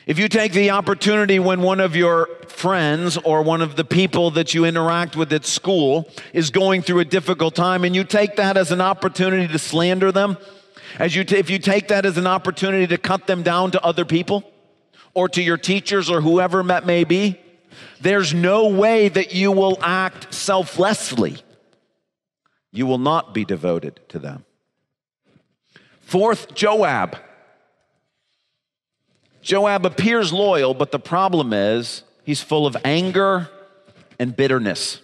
if 0.06 0.18
you 0.18 0.28
take 0.28 0.52
the 0.52 0.70
opportunity 0.70 1.38
when 1.38 1.62
one 1.62 1.80
of 1.80 1.96
your 1.96 2.28
friends 2.48 3.16
or 3.16 3.42
one 3.42 3.62
of 3.62 3.76
the 3.76 3.84
people 3.84 4.32
that 4.32 4.52
you 4.52 4.64
interact 4.64 5.16
with 5.16 5.32
at 5.32 5.46
school 5.46 6.08
is 6.34 6.50
going 6.50 6.82
through 6.82 6.98
a 6.98 7.04
difficult 7.04 7.54
time 7.54 7.84
and 7.84 7.96
you 7.96 8.04
take 8.04 8.36
that 8.36 8.56
as 8.56 8.70
an 8.70 8.80
opportunity 8.80 9.48
to 9.48 9.58
slander 9.58 10.12
them, 10.12 10.36
as 10.98 11.16
you 11.16 11.24
t- 11.24 11.36
if 11.36 11.48
you 11.48 11.58
take 11.58 11.88
that 11.88 12.04
as 12.04 12.18
an 12.18 12.26
opportunity 12.26 12.86
to 12.88 12.98
cut 12.98 13.26
them 13.26 13.42
down 13.42 13.70
to 13.70 13.82
other 13.82 14.04
people 14.04 14.44
or 15.14 15.28
to 15.30 15.40
your 15.40 15.56
teachers 15.56 16.10
or 16.10 16.20
whoever 16.20 16.62
that 16.64 16.84
may 16.84 17.04
be, 17.04 17.40
there's 18.00 18.34
no 18.34 18.68
way 18.68 19.08
that 19.08 19.32
you 19.32 19.50
will 19.50 19.78
act 19.80 20.34
selflessly 20.34 21.38
you 22.72 22.86
will 22.86 22.98
not 22.98 23.34
be 23.34 23.44
devoted 23.44 24.00
to 24.08 24.18
them. 24.18 24.44
Fourth, 26.00 26.54
Joab. 26.54 27.16
Joab 29.42 29.84
appears 29.84 30.32
loyal, 30.32 30.72
but 30.72 30.90
the 30.90 30.98
problem 30.98 31.52
is 31.52 32.02
he's 32.24 32.40
full 32.40 32.66
of 32.66 32.76
anger 32.84 33.48
and 34.18 34.34
bitterness. 34.34 35.00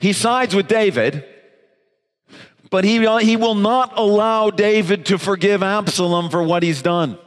He 0.00 0.12
sides 0.12 0.54
with 0.54 0.66
David, 0.66 1.24
but 2.70 2.84
he, 2.84 2.98
he 3.20 3.36
will 3.36 3.54
not 3.54 3.98
allow 3.98 4.50
David 4.50 5.06
to 5.06 5.18
forgive 5.18 5.62
Absalom 5.62 6.30
for 6.30 6.42
what 6.42 6.62
he's 6.62 6.82
done. 6.82 7.18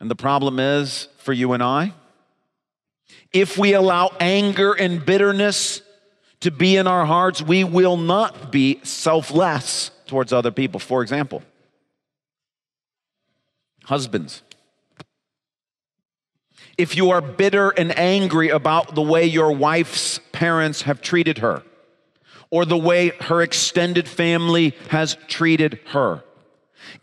And 0.00 0.10
the 0.10 0.16
problem 0.16 0.58
is 0.58 1.08
for 1.18 1.32
you 1.32 1.52
and 1.52 1.62
I, 1.62 1.92
if 3.32 3.56
we 3.58 3.74
allow 3.74 4.12
anger 4.20 4.72
and 4.72 5.04
bitterness 5.04 5.80
to 6.44 6.50
be 6.50 6.76
in 6.76 6.86
our 6.86 7.06
hearts, 7.06 7.40
we 7.40 7.64
will 7.64 7.96
not 7.96 8.52
be 8.52 8.78
selfless 8.82 9.90
towards 10.06 10.30
other 10.30 10.50
people. 10.50 10.78
For 10.78 11.00
example, 11.00 11.42
husbands. 13.84 14.42
If 16.76 16.98
you 16.98 17.12
are 17.12 17.22
bitter 17.22 17.70
and 17.70 17.98
angry 17.98 18.50
about 18.50 18.94
the 18.94 19.00
way 19.00 19.24
your 19.24 19.52
wife's 19.52 20.20
parents 20.32 20.82
have 20.82 21.00
treated 21.00 21.38
her, 21.38 21.62
or 22.50 22.66
the 22.66 22.76
way 22.76 23.08
her 23.22 23.40
extended 23.40 24.06
family 24.06 24.74
has 24.90 25.16
treated 25.28 25.80
her, 25.86 26.22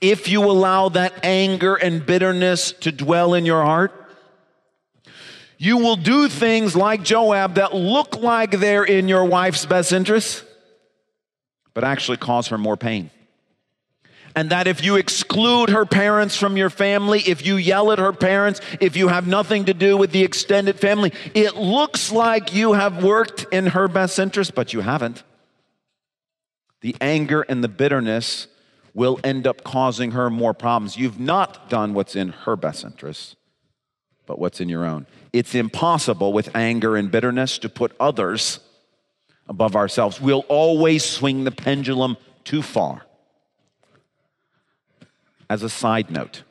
if 0.01 0.27
you 0.27 0.43
allow 0.43 0.89
that 0.89 1.25
anger 1.25 1.73
and 1.73 2.05
bitterness 2.05 2.73
to 2.73 2.91
dwell 2.91 3.33
in 3.33 3.47
your 3.47 3.63
heart, 3.63 4.00
you 5.61 5.77
will 5.77 5.95
do 5.95 6.27
things 6.27 6.75
like 6.75 7.03
Joab 7.03 7.53
that 7.53 7.71
look 7.71 8.17
like 8.17 8.49
they're 8.49 8.83
in 8.83 9.07
your 9.07 9.25
wife's 9.25 9.63
best 9.63 9.93
interest, 9.93 10.43
but 11.75 11.83
actually 11.83 12.17
cause 12.17 12.47
her 12.47 12.57
more 12.57 12.75
pain. 12.75 13.11
And 14.35 14.49
that 14.49 14.65
if 14.65 14.83
you 14.83 14.95
exclude 14.95 15.69
her 15.69 15.85
parents 15.85 16.35
from 16.35 16.57
your 16.57 16.71
family, 16.71 17.19
if 17.19 17.45
you 17.45 17.57
yell 17.57 17.91
at 17.91 17.99
her 17.99 18.11
parents, 18.11 18.59
if 18.79 18.95
you 18.95 19.09
have 19.09 19.27
nothing 19.27 19.65
to 19.65 19.75
do 19.75 19.97
with 19.97 20.11
the 20.11 20.23
extended 20.23 20.79
family, 20.79 21.13
it 21.35 21.55
looks 21.55 22.11
like 22.11 22.55
you 22.55 22.73
have 22.73 23.03
worked 23.03 23.45
in 23.51 23.67
her 23.67 23.87
best 23.87 24.17
interest, 24.17 24.55
but 24.55 24.73
you 24.73 24.79
haven't. 24.79 25.21
The 26.79 26.95
anger 26.99 27.43
and 27.43 27.63
the 27.63 27.67
bitterness 27.67 28.47
will 28.95 29.19
end 29.23 29.45
up 29.45 29.63
causing 29.63 30.13
her 30.13 30.31
more 30.31 30.55
problems. 30.55 30.97
You've 30.97 31.19
not 31.19 31.69
done 31.69 31.93
what's 31.93 32.15
in 32.15 32.29
her 32.29 32.55
best 32.55 32.83
interest, 32.83 33.35
but 34.25 34.39
what's 34.39 34.59
in 34.59 34.67
your 34.67 34.85
own. 34.85 35.05
It's 35.33 35.55
impossible 35.55 36.33
with 36.33 36.55
anger 36.55 36.95
and 36.97 37.09
bitterness 37.09 37.57
to 37.59 37.69
put 37.69 37.95
others 37.99 38.59
above 39.47 39.75
ourselves. 39.75 40.19
We'll 40.19 40.45
always 40.49 41.05
swing 41.05 41.43
the 41.43 41.51
pendulum 41.51 42.17
too 42.43 42.61
far. 42.61 43.05
As 45.49 45.63
a 45.63 45.69
side 45.69 46.09
note, 46.09 46.43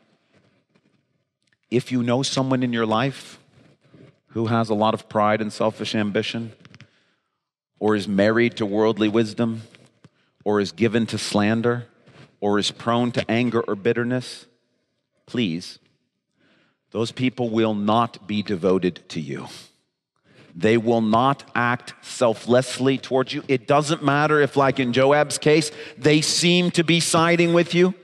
if 1.70 1.92
you 1.92 2.02
know 2.02 2.22
someone 2.22 2.62
in 2.62 2.72
your 2.72 2.86
life 2.86 3.38
who 4.28 4.46
has 4.46 4.68
a 4.68 4.74
lot 4.74 4.94
of 4.94 5.08
pride 5.08 5.40
and 5.40 5.52
selfish 5.52 5.94
ambition, 5.94 6.52
or 7.78 7.96
is 7.96 8.06
married 8.06 8.56
to 8.56 8.66
worldly 8.66 9.08
wisdom, 9.08 9.62
or 10.44 10.60
is 10.60 10.72
given 10.72 11.06
to 11.06 11.18
slander, 11.18 11.86
or 12.40 12.58
is 12.58 12.70
prone 12.70 13.10
to 13.12 13.28
anger 13.30 13.60
or 13.60 13.74
bitterness, 13.74 14.46
please 15.26 15.78
those 16.90 17.12
people 17.12 17.50
will 17.50 17.74
not 17.74 18.26
be 18.26 18.42
devoted 18.42 19.08
to 19.10 19.20
you. 19.20 19.46
They 20.54 20.76
will 20.76 21.00
not 21.00 21.48
act 21.54 21.94
selflessly 22.02 22.98
towards 22.98 23.32
you. 23.32 23.44
It 23.46 23.66
doesn't 23.68 24.02
matter 24.02 24.40
if, 24.40 24.56
like 24.56 24.80
in 24.80 24.92
Joab's 24.92 25.38
case, 25.38 25.70
they 25.96 26.20
seem 26.20 26.70
to 26.72 26.82
be 26.82 26.98
siding 27.00 27.52
with 27.52 27.74
you. 27.74 27.94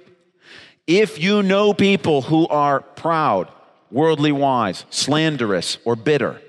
If 0.87 1.20
you 1.20 1.42
know 1.42 1.75
people 1.75 2.22
who 2.22 2.46
are 2.46 2.81
proud, 2.81 3.51
worldly 3.90 4.31
wise, 4.31 4.85
slanderous, 4.90 5.79
or 5.85 5.96
bitter, 5.96 6.40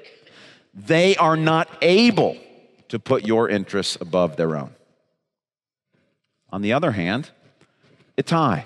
they 0.75 1.15
are 1.15 1.35
not 1.35 1.67
able 1.81 2.37
to 2.89 2.99
put 2.99 3.25
your 3.25 3.49
interests 3.49 3.97
above 3.99 4.35
their 4.35 4.55
own. 4.55 4.69
On 6.51 6.61
the 6.61 6.73
other 6.73 6.91
hand, 6.91 7.31
Ittai. 8.15 8.65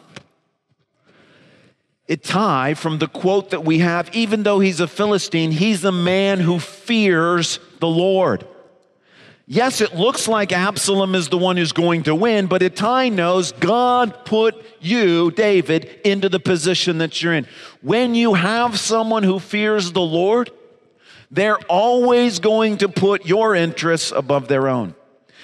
Ittai, 2.12 2.74
from 2.74 2.98
the 2.98 3.08
quote 3.08 3.52
that 3.52 3.64
we 3.64 3.80
have, 3.80 4.14
even 4.14 4.44
though 4.44 4.60
he's 4.60 4.82
a 4.82 4.88
Philistine, 4.88 5.50
he's 5.50 5.86
a 5.86 5.94
man 5.94 6.42
who 6.42 6.60
fears 6.60 7.58
the 7.80 7.88
Lord. 7.88 8.46
Yes, 9.48 9.80
it 9.80 9.96
looks 9.96 10.28
like 10.28 10.52
Absalom 10.52 11.16
is 11.16 11.30
the 11.30 11.38
one 11.38 11.56
who's 11.56 11.72
going 11.72 12.04
to 12.04 12.14
win, 12.14 12.48
but 12.48 12.62
Ittai 12.62 13.08
knows 13.08 13.54
God 13.54 14.26
put 14.26 14.62
you, 14.82 15.32
David, 15.32 16.02
into 16.04 16.28
the 16.28 16.42
position 16.42 16.98
that 16.98 17.22
you're 17.24 17.34
in. 17.34 17.48
When 17.82 18.14
you 18.14 18.34
have 18.34 18.78
someone 18.78 19.24
who 19.24 19.40
fears 19.40 19.94
the 19.94 20.02
Lord, 20.02 20.52
they're 21.32 21.60
always 21.70 22.40
going 22.40 22.80
to 22.80 22.90
put 22.90 23.26
your 23.26 23.56
interests 23.56 24.12
above 24.14 24.50
their 24.50 24.68
own. 24.68 24.96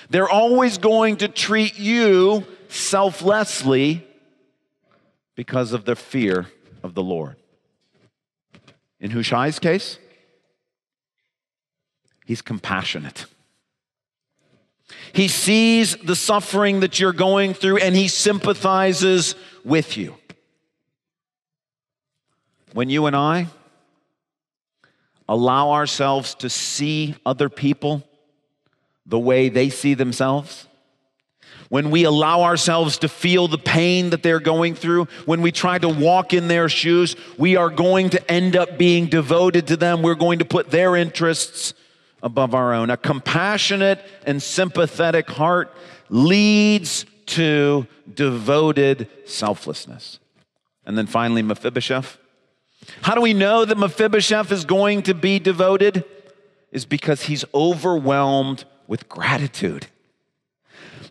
They're 0.09 0.29
always 0.29 0.79
going 0.79 1.15
to 1.17 1.29
treat 1.29 1.79
you 1.79 2.45
selflessly 2.67 4.05
because 5.33 5.71
of 5.71 5.85
their 5.85 5.95
fear 5.95 6.47
of 6.83 6.93
the 6.93 7.03
Lord. 7.03 7.35
In 8.99 9.11
Hushai's 9.11 9.59
case, 9.59 9.99
he's 12.25 12.41
compassionate. 12.41 13.25
He 15.13 15.27
sees 15.27 15.95
the 15.97 16.15
suffering 16.15 16.79
that 16.81 16.99
you're 16.99 17.13
going 17.13 17.53
through 17.53 17.77
and 17.77 17.95
he 17.95 18.07
sympathizes 18.07 19.35
with 19.63 19.97
you. 19.97 20.15
When 22.73 22.89
you 22.89 23.05
and 23.05 23.15
I 23.15 23.47
allow 25.27 25.71
ourselves 25.71 26.35
to 26.35 26.49
see 26.49 27.15
other 27.25 27.49
people 27.49 28.03
the 29.05 29.19
way 29.19 29.49
they 29.49 29.69
see 29.69 29.93
themselves, 29.93 30.66
when 31.69 31.91
we 31.91 32.03
allow 32.03 32.43
ourselves 32.43 32.97
to 32.99 33.09
feel 33.09 33.47
the 33.47 33.57
pain 33.57 34.11
that 34.11 34.23
they're 34.23 34.39
going 34.39 34.75
through, 34.75 35.07
when 35.25 35.41
we 35.41 35.51
try 35.51 35.77
to 35.77 35.89
walk 35.89 36.33
in 36.33 36.47
their 36.47 36.69
shoes, 36.69 37.15
we 37.37 37.55
are 37.55 37.69
going 37.69 38.09
to 38.11 38.31
end 38.31 38.55
up 38.55 38.77
being 38.77 39.07
devoted 39.07 39.67
to 39.67 39.77
them. 39.77 40.01
We're 40.01 40.15
going 40.15 40.39
to 40.39 40.45
put 40.45 40.71
their 40.71 40.95
interests 40.95 41.73
above 42.23 42.55
our 42.55 42.73
own. 42.73 42.89
A 42.89 42.97
compassionate 42.97 44.03
and 44.25 44.41
sympathetic 44.41 45.29
heart 45.29 45.73
leads 46.09 47.05
to 47.27 47.85
devoted 48.13 49.09
selflessness. 49.25 50.19
And 50.85 50.97
then 50.97 51.07
finally, 51.07 51.41
Mephibosheth. 51.41 52.17
How 53.01 53.13
do 53.13 53.21
we 53.21 53.33
know 53.33 53.65
that 53.65 53.77
Mephibosheth 53.77 54.51
is 54.51 54.63
going 54.63 55.03
to 55.03 55.13
be 55.13 55.39
devoted? 55.39 56.05
Is 56.71 56.85
because 56.85 57.23
he's 57.23 57.43
overwhelmed 57.53 58.63
with 58.87 59.09
gratitude. 59.09 59.87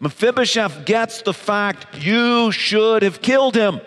Mephibosheth 0.01 0.85
gets 0.85 1.23
the 1.23 1.33
fact 1.33 1.99
you 1.99 2.53
should 2.53 3.03
have 3.03 3.23
killed 3.23 3.55
him. 3.55 3.81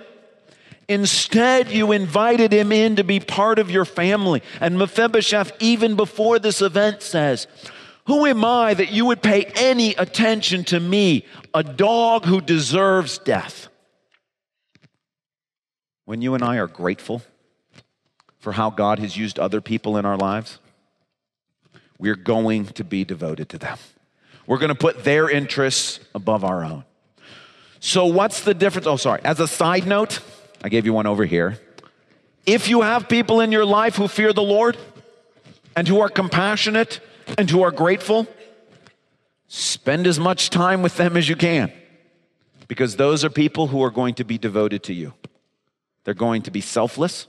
Instead, 0.87 1.69
you 1.69 1.91
invited 1.91 2.51
him 2.51 2.71
in 2.71 2.95
to 2.95 3.03
be 3.03 3.19
part 3.19 3.59
of 3.59 3.69
your 3.69 3.85
family. 3.85 4.41
And 4.59 4.77
Mephibosheth, 4.79 5.51
even 5.59 5.95
before 5.95 6.39
this 6.39 6.61
event, 6.63 7.03
says, 7.03 7.45
Who 8.07 8.25
am 8.25 8.43
I 8.43 8.73
that 8.73 8.91
you 8.91 9.05
would 9.05 9.21
pay 9.21 9.43
any 9.55 9.93
attention 9.95 10.63
to 10.65 10.79
me, 10.79 11.27
a 11.53 11.61
dog 11.63 12.25
who 12.25 12.41
deserves 12.41 13.19
death? 13.19 13.67
When 16.05 16.23
you 16.23 16.33
and 16.33 16.43
I 16.43 16.57
are 16.57 16.65
grateful 16.65 17.21
for 18.39 18.53
how 18.53 18.71
God 18.71 18.97
has 18.97 19.15
used 19.15 19.37
other 19.37 19.61
people 19.61 19.95
in 19.95 20.05
our 20.05 20.17
lives, 20.17 20.57
we're 21.99 22.15
going 22.15 22.65
to 22.65 22.83
be 22.83 23.05
devoted 23.05 23.49
to 23.49 23.59
them. 23.59 23.77
We're 24.49 24.57
going 24.57 24.69
to 24.69 24.75
put 24.75 25.03
their 25.03 25.29
interests 25.29 25.99
above 26.15 26.43
our 26.43 26.63
own. 26.63 26.83
So, 27.79 28.07
what's 28.07 28.41
the 28.41 28.55
difference? 28.55 28.87
Oh, 28.87 28.95
sorry. 28.95 29.21
As 29.23 29.39
a 29.39 29.47
side 29.47 29.85
note, 29.85 30.21
I 30.63 30.69
gave 30.69 30.87
you 30.87 30.93
one 30.93 31.05
over 31.05 31.23
here. 31.23 31.59
If 32.47 32.67
you 32.67 32.81
have 32.81 33.07
people 33.07 33.41
in 33.41 33.51
your 33.51 33.63
life 33.63 33.95
who 33.95 34.07
fear 34.07 34.33
the 34.33 34.41
Lord 34.41 34.75
and 35.75 35.87
who 35.87 35.99
are 35.99 36.09
compassionate 36.09 36.99
and 37.37 37.47
who 37.47 37.61
are 37.61 37.69
grateful, 37.69 38.25
spend 39.49 40.07
as 40.07 40.19
much 40.19 40.49
time 40.49 40.81
with 40.81 40.97
them 40.97 41.15
as 41.15 41.29
you 41.29 41.35
can 41.35 41.71
because 42.67 42.95
those 42.95 43.23
are 43.23 43.29
people 43.29 43.67
who 43.67 43.83
are 43.83 43.91
going 43.91 44.15
to 44.15 44.23
be 44.23 44.39
devoted 44.39 44.81
to 44.85 44.95
you. 44.95 45.13
They're 46.05 46.15
going 46.15 46.41
to 46.41 46.51
be 46.51 46.61
selfless, 46.61 47.27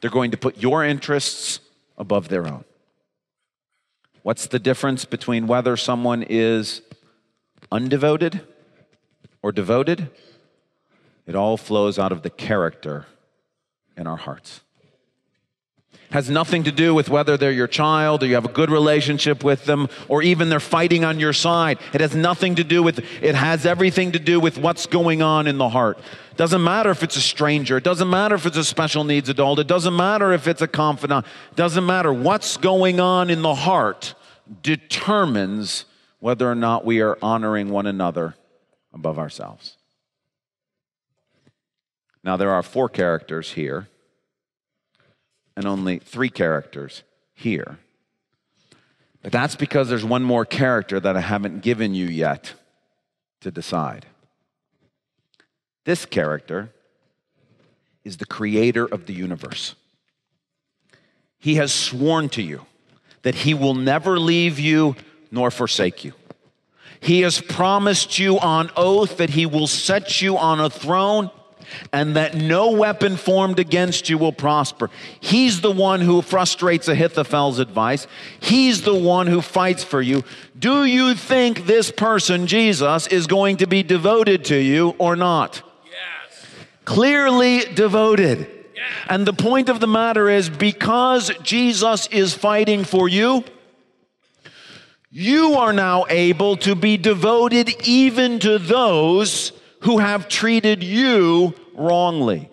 they're 0.00 0.10
going 0.10 0.30
to 0.30 0.36
put 0.36 0.58
your 0.58 0.84
interests 0.84 1.58
above 1.98 2.28
their 2.28 2.46
own. 2.46 2.64
What's 4.26 4.48
the 4.48 4.58
difference 4.58 5.04
between 5.04 5.46
whether 5.46 5.76
someone 5.76 6.24
is 6.28 6.82
undevoted 7.70 8.40
or 9.40 9.52
devoted? 9.52 10.10
It 11.28 11.36
all 11.36 11.56
flows 11.56 11.96
out 11.96 12.10
of 12.10 12.22
the 12.22 12.30
character 12.30 13.06
in 13.96 14.08
our 14.08 14.16
hearts. 14.16 14.62
Has 16.10 16.30
nothing 16.30 16.64
to 16.64 16.72
do 16.72 16.94
with 16.94 17.08
whether 17.08 17.36
they're 17.36 17.52
your 17.52 17.66
child 17.66 18.22
or 18.22 18.26
you 18.26 18.34
have 18.34 18.44
a 18.44 18.52
good 18.52 18.70
relationship 18.70 19.42
with 19.42 19.64
them 19.64 19.88
or 20.08 20.22
even 20.22 20.48
they're 20.48 20.60
fighting 20.60 21.04
on 21.04 21.18
your 21.18 21.32
side. 21.32 21.78
It 21.92 22.00
has 22.00 22.14
nothing 22.14 22.54
to 22.56 22.64
do 22.64 22.82
with 22.82 22.98
it 23.22 23.34
has 23.34 23.66
everything 23.66 24.12
to 24.12 24.18
do 24.18 24.38
with 24.38 24.58
what's 24.58 24.86
going 24.86 25.22
on 25.22 25.46
in 25.46 25.58
the 25.58 25.68
heart. 25.68 25.98
Doesn't 26.36 26.62
matter 26.62 26.90
if 26.90 27.02
it's 27.02 27.16
a 27.16 27.20
stranger, 27.20 27.76
it 27.76 27.84
doesn't 27.84 28.10
matter 28.10 28.34
if 28.34 28.46
it's 28.46 28.56
a 28.56 28.64
special 28.64 29.04
needs 29.04 29.28
adult, 29.28 29.58
it 29.58 29.66
doesn't 29.66 29.96
matter 29.96 30.32
if 30.32 30.46
it's 30.46 30.62
a 30.62 30.68
confidant. 30.68 31.26
It 31.50 31.56
doesn't 31.56 31.84
matter 31.84 32.12
what's 32.12 32.56
going 32.56 33.00
on 33.00 33.30
in 33.30 33.42
the 33.42 33.54
heart 33.54 34.14
determines 34.62 35.86
whether 36.20 36.50
or 36.50 36.54
not 36.54 36.84
we 36.84 37.00
are 37.00 37.18
honoring 37.22 37.70
one 37.70 37.86
another 37.86 38.34
above 38.92 39.18
ourselves. 39.18 39.76
Now, 42.22 42.36
there 42.36 42.50
are 42.50 42.62
four 42.62 42.88
characters 42.88 43.52
here 43.52 43.88
and 45.56 45.66
only 45.66 45.98
three 45.98 46.28
characters 46.28 47.02
here. 47.34 47.78
But 49.22 49.32
that's 49.32 49.56
because 49.56 49.88
there's 49.88 50.04
one 50.04 50.22
more 50.22 50.44
character 50.44 51.00
that 51.00 51.16
I 51.16 51.20
haven't 51.20 51.62
given 51.62 51.94
you 51.94 52.06
yet 52.06 52.54
to 53.40 53.50
decide. 53.50 54.06
This 55.84 56.04
character 56.04 56.70
is 58.04 58.18
the 58.18 58.26
creator 58.26 58.86
of 58.86 59.06
the 59.06 59.12
universe. 59.12 59.74
He 61.38 61.56
has 61.56 61.72
sworn 61.72 62.28
to 62.30 62.42
you 62.42 62.66
that 63.22 63.34
He 63.34 63.54
will 63.54 63.74
never 63.74 64.18
leave 64.18 64.60
you 64.60 64.94
nor 65.30 65.50
forsake 65.50 66.04
you. 66.04 66.12
He 67.00 67.22
has 67.22 67.40
promised 67.40 68.18
you 68.18 68.38
on 68.38 68.70
oath 68.76 69.16
that 69.16 69.30
He 69.30 69.46
will 69.46 69.66
set 69.66 70.22
you 70.22 70.38
on 70.38 70.60
a 70.60 70.70
throne 70.70 71.30
and 71.92 72.16
that 72.16 72.34
no 72.34 72.70
weapon 72.70 73.16
formed 73.16 73.58
against 73.58 74.08
you 74.08 74.18
will 74.18 74.32
prosper. 74.32 74.90
He's 75.20 75.60
the 75.60 75.70
one 75.70 76.00
who 76.00 76.22
frustrates 76.22 76.88
Ahithophel's 76.88 77.58
advice. 77.58 78.06
He's 78.40 78.82
the 78.82 78.94
one 78.94 79.26
who 79.26 79.40
fights 79.42 79.84
for 79.84 80.00
you. 80.00 80.24
Do 80.58 80.84
you 80.84 81.14
think 81.14 81.66
this 81.66 81.90
person, 81.90 82.46
Jesus, 82.46 83.06
is 83.08 83.26
going 83.26 83.58
to 83.58 83.66
be 83.66 83.82
devoted 83.82 84.44
to 84.46 84.56
you 84.56 84.94
or 84.98 85.16
not? 85.16 85.62
Yes. 85.84 86.46
Clearly 86.84 87.60
devoted. 87.74 88.38
Yes. 88.74 88.92
And 89.08 89.26
the 89.26 89.32
point 89.32 89.68
of 89.68 89.80
the 89.80 89.86
matter 89.86 90.28
is 90.28 90.48
because 90.48 91.30
Jesus 91.42 92.06
is 92.08 92.34
fighting 92.34 92.84
for 92.84 93.08
you, 93.08 93.44
you 95.10 95.54
are 95.54 95.72
now 95.72 96.04
able 96.10 96.56
to 96.58 96.74
be 96.74 96.98
devoted 96.98 97.86
even 97.86 98.38
to 98.40 98.58
those 98.58 99.52
who 99.86 99.98
have 99.98 100.26
treated 100.26 100.82
you 100.82 101.54
wrongly. 101.72 102.50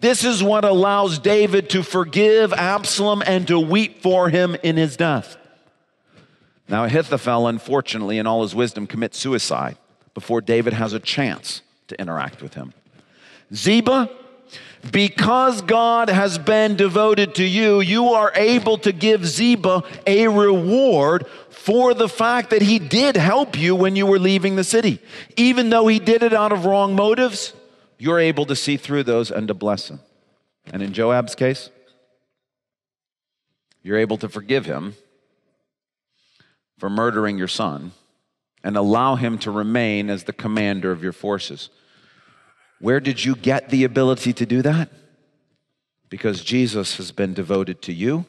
This 0.00 0.24
is 0.24 0.42
what 0.42 0.62
allows 0.62 1.18
David 1.18 1.70
to 1.70 1.82
forgive 1.82 2.52
Absalom 2.52 3.22
and 3.26 3.48
to 3.48 3.58
weep 3.58 4.02
for 4.02 4.28
him 4.28 4.54
in 4.62 4.76
his 4.76 4.94
death. 4.94 5.38
Now, 6.68 6.84
Ahithophel, 6.84 7.46
unfortunately, 7.46 8.18
in 8.18 8.26
all 8.26 8.42
his 8.42 8.54
wisdom, 8.54 8.86
commits 8.86 9.16
suicide 9.16 9.78
before 10.12 10.42
David 10.42 10.74
has 10.74 10.92
a 10.92 11.00
chance 11.00 11.62
to 11.88 11.98
interact 11.98 12.42
with 12.42 12.52
him. 12.52 12.74
Ziba, 13.54 14.10
because 14.92 15.62
God 15.62 16.08
has 16.08 16.38
been 16.38 16.76
devoted 16.76 17.34
to 17.36 17.44
you, 17.44 17.80
you 17.80 18.08
are 18.08 18.32
able 18.34 18.78
to 18.78 18.92
give 18.92 19.26
Ziba 19.26 19.82
a 20.06 20.28
reward 20.28 21.26
for 21.50 21.94
the 21.94 22.08
fact 22.08 22.50
that 22.50 22.62
he 22.62 22.78
did 22.78 23.16
help 23.16 23.58
you 23.58 23.74
when 23.74 23.96
you 23.96 24.06
were 24.06 24.18
leaving 24.18 24.56
the 24.56 24.64
city. 24.64 25.00
Even 25.36 25.70
though 25.70 25.86
he 25.88 25.98
did 25.98 26.22
it 26.22 26.32
out 26.32 26.52
of 26.52 26.64
wrong 26.64 26.94
motives, 26.94 27.52
you're 27.98 28.20
able 28.20 28.46
to 28.46 28.56
see 28.56 28.76
through 28.76 29.02
those 29.02 29.30
and 29.30 29.48
to 29.48 29.54
bless 29.54 29.90
him. 29.90 30.00
And 30.72 30.82
in 30.82 30.92
Joab's 30.92 31.34
case, 31.34 31.70
you're 33.82 33.98
able 33.98 34.18
to 34.18 34.28
forgive 34.28 34.66
him 34.66 34.94
for 36.78 36.90
murdering 36.90 37.38
your 37.38 37.48
son 37.48 37.92
and 38.62 38.76
allow 38.76 39.14
him 39.14 39.38
to 39.38 39.50
remain 39.50 40.10
as 40.10 40.24
the 40.24 40.32
commander 40.32 40.90
of 40.90 41.02
your 41.02 41.12
forces. 41.12 41.70
Where 42.80 43.00
did 43.00 43.24
you 43.24 43.34
get 43.34 43.70
the 43.70 43.84
ability 43.84 44.32
to 44.34 44.46
do 44.46 44.62
that? 44.62 44.90
Because 46.08 46.44
Jesus 46.44 46.96
has 46.98 47.12
been 47.12 47.34
devoted 47.34 47.82
to 47.82 47.92
you. 47.92 48.26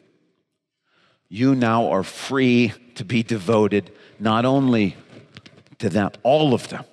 You 1.30 1.56
now 1.56 1.92
are 1.92 2.04
free 2.04 2.74
to 2.96 3.04
be 3.04 3.24
devoted 3.24 3.92
not 4.20 4.46
only 4.46 4.96
to 5.80 5.90
them, 5.90 6.12
all 6.24 6.54
of 6.54 6.70
them. 6.70 6.86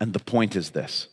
And 0.00 0.12
the 0.12 0.20
point 0.20 0.56
is 0.56 0.70
this 0.70 1.08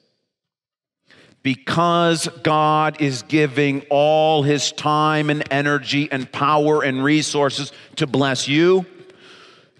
because 1.43 2.29
God 2.41 3.01
is 3.01 3.21
giving 3.23 3.81
all 3.89 4.43
his 4.43 4.71
time 4.71 5.29
and 5.29 5.43
energy 5.51 6.09
and 6.09 6.31
power 6.31 6.81
and 6.81 7.03
resources 7.03 7.73
to 7.97 8.07
bless 8.07 8.47
you, 8.47 8.85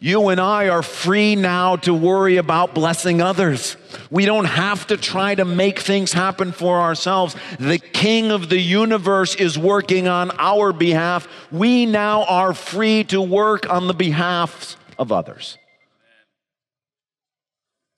you 0.03 0.27
and 0.27 0.41
I 0.41 0.67
are 0.67 0.83
free 0.83 1.37
now 1.37 1.77
to 1.77 1.93
worry 1.93 2.35
about 2.35 2.75
blessing 2.75 3.21
others. 3.21 3.77
We 4.11 4.25
don't 4.25 4.43
have 4.43 4.85
to 4.87 4.97
try 4.97 5.33
to 5.33 5.45
make 5.45 5.79
things 5.79 6.11
happen 6.11 6.51
for 6.51 6.81
ourselves. 6.81 7.37
The 7.57 7.79
King 7.79 8.29
of 8.29 8.49
the 8.49 8.59
universe 8.59 9.33
is 9.33 9.57
working 9.57 10.09
on 10.09 10.31
our 10.37 10.73
behalf. 10.73 11.29
We 11.53 11.85
now 11.85 12.25
are 12.25 12.53
free 12.53 13.05
to 13.05 13.21
work 13.21 13.69
on 13.69 13.87
the 13.87 13.93
behalf 13.93 14.75
of 14.99 15.13
others. 15.13 15.57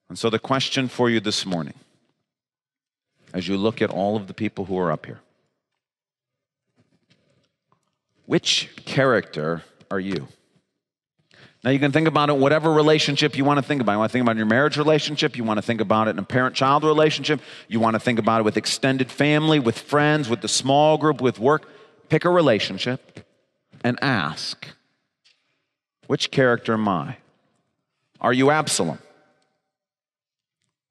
And 0.07 0.19
so, 0.19 0.29
the 0.29 0.37
question 0.37 0.87
for 0.87 1.09
you 1.09 1.19
this 1.19 1.43
morning, 1.43 1.73
as 3.33 3.47
you 3.47 3.57
look 3.57 3.81
at 3.81 3.89
all 3.89 4.15
of 4.15 4.27
the 4.27 4.35
people 4.35 4.65
who 4.65 4.77
are 4.77 4.91
up 4.91 5.07
here, 5.07 5.21
which 8.27 8.69
character 8.85 9.63
are 9.89 9.99
you? 9.99 10.27
Now 11.65 11.71
you 11.71 11.79
can 11.79 11.91
think 11.91 12.07
about 12.07 12.29
it 12.29 12.37
whatever 12.37 12.71
relationship 12.71 13.35
you 13.35 13.43
want 13.43 13.57
to 13.57 13.63
think 13.63 13.81
about. 13.81 13.93
You 13.93 13.97
want 13.97 14.11
to 14.11 14.13
think 14.13 14.23
about 14.23 14.37
your 14.37 14.45
marriage 14.45 14.77
relationship, 14.77 15.35
you 15.35 15.43
want 15.43 15.57
to 15.57 15.63
think 15.63 15.81
about 15.81 16.07
it 16.07 16.11
in 16.11 16.19
a 16.19 16.23
parent-child 16.23 16.83
relationship, 16.83 17.41
you 17.67 17.79
want 17.79 17.95
to 17.95 17.99
think 17.99 18.19
about 18.19 18.41
it 18.41 18.43
with 18.43 18.55
extended 18.55 19.11
family, 19.11 19.57
with 19.57 19.79
friends, 19.79 20.29
with 20.29 20.41
the 20.41 20.47
small 20.47 20.99
group, 20.99 21.21
with 21.21 21.39
work. 21.39 21.67
Pick 22.07 22.23
a 22.23 22.29
relationship 22.29 23.25
and 23.83 23.97
ask, 24.03 24.67
which 26.05 26.29
character 26.29 26.73
am 26.73 26.87
I? 26.87 27.17
Are 28.21 28.31
you 28.31 28.51
Absalom? 28.51 28.99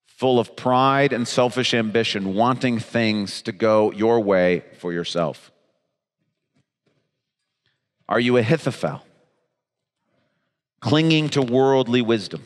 Full 0.06 0.40
of 0.40 0.56
pride 0.56 1.12
and 1.12 1.28
selfish 1.28 1.72
ambition, 1.72 2.34
wanting 2.34 2.80
things 2.80 3.42
to 3.42 3.52
go 3.52 3.92
your 3.92 4.18
way 4.18 4.64
for 4.78 4.92
yourself? 4.92 5.52
Are 8.08 8.18
you 8.18 8.36
Ahithophel? 8.36 9.03
Clinging 10.84 11.30
to 11.30 11.40
worldly 11.40 12.02
wisdom? 12.02 12.44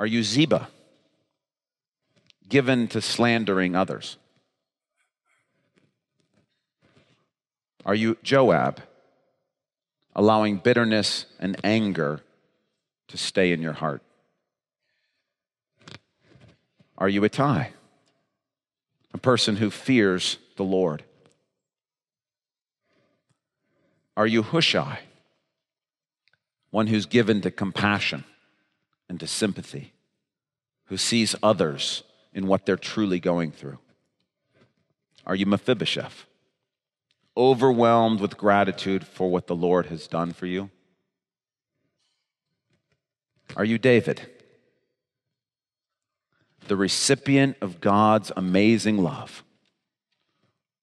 Are 0.00 0.06
you 0.06 0.24
Ziba, 0.24 0.66
given 2.48 2.88
to 2.88 3.00
slandering 3.00 3.76
others? 3.76 4.16
Are 7.86 7.94
you 7.94 8.16
Joab, 8.24 8.80
allowing 10.16 10.56
bitterness 10.56 11.26
and 11.38 11.56
anger 11.62 12.20
to 13.08 13.16
stay 13.16 13.52
in 13.52 13.62
your 13.62 13.74
heart? 13.74 14.02
Are 16.98 17.08
you 17.08 17.22
Ittai, 17.22 17.70
a 19.14 19.18
person 19.18 19.54
who 19.54 19.70
fears 19.70 20.38
the 20.56 20.64
Lord? 20.64 21.04
Are 24.16 24.26
you 24.26 24.42
Hushai, 24.42 25.00
one 26.70 26.86
who's 26.86 27.06
given 27.06 27.40
to 27.42 27.50
compassion 27.50 28.24
and 29.08 29.18
to 29.20 29.26
sympathy, 29.26 29.92
who 30.86 30.96
sees 30.96 31.34
others 31.42 32.02
in 32.32 32.46
what 32.46 32.66
they're 32.66 32.76
truly 32.76 33.20
going 33.20 33.52
through? 33.52 33.78
Are 35.26 35.34
you 35.34 35.46
Mephibosheth, 35.46 36.26
overwhelmed 37.36 38.20
with 38.20 38.36
gratitude 38.36 39.06
for 39.06 39.30
what 39.30 39.46
the 39.46 39.56
Lord 39.56 39.86
has 39.86 40.06
done 40.06 40.32
for 40.32 40.46
you? 40.46 40.70
Are 43.56 43.64
you 43.64 43.78
David, 43.78 44.28
the 46.68 46.76
recipient 46.76 47.56
of 47.60 47.80
God's 47.80 48.32
amazing 48.36 48.98
love, 48.98 49.44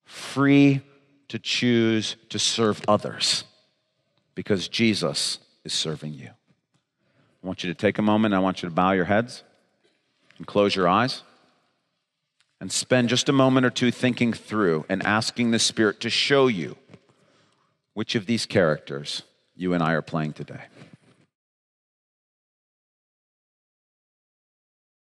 free 0.05 0.81
to 1.29 1.39
choose 1.39 2.15
to 2.29 2.37
serve 2.37 2.81
others 2.87 3.45
because 4.35 4.67
Jesus 4.67 5.39
is 5.63 5.73
serving 5.73 6.13
you. 6.13 6.29
I 7.43 7.47
want 7.47 7.63
you 7.63 7.71
to 7.71 7.75
take 7.75 7.97
a 7.97 8.01
moment. 8.01 8.33
I 8.33 8.39
want 8.39 8.61
you 8.61 8.69
to 8.69 8.75
bow 8.75 8.91
your 8.91 9.05
heads 9.05 9.43
and 10.37 10.45
close 10.45 10.75
your 10.75 10.87
eyes 10.87 11.23
and 12.59 12.71
spend 12.71 13.09
just 13.09 13.29
a 13.29 13.33
moment 13.33 13.65
or 13.65 13.69
two 13.69 13.91
thinking 13.91 14.33
through 14.33 14.85
and 14.89 15.01
asking 15.05 15.51
the 15.51 15.59
Spirit 15.59 15.99
to 16.01 16.09
show 16.09 16.47
you 16.47 16.75
which 17.93 18.15
of 18.15 18.25
these 18.25 18.45
characters 18.45 19.23
you 19.55 19.73
and 19.73 19.83
I 19.83 19.93
are 19.93 20.01
playing 20.01 20.33
today. 20.33 20.63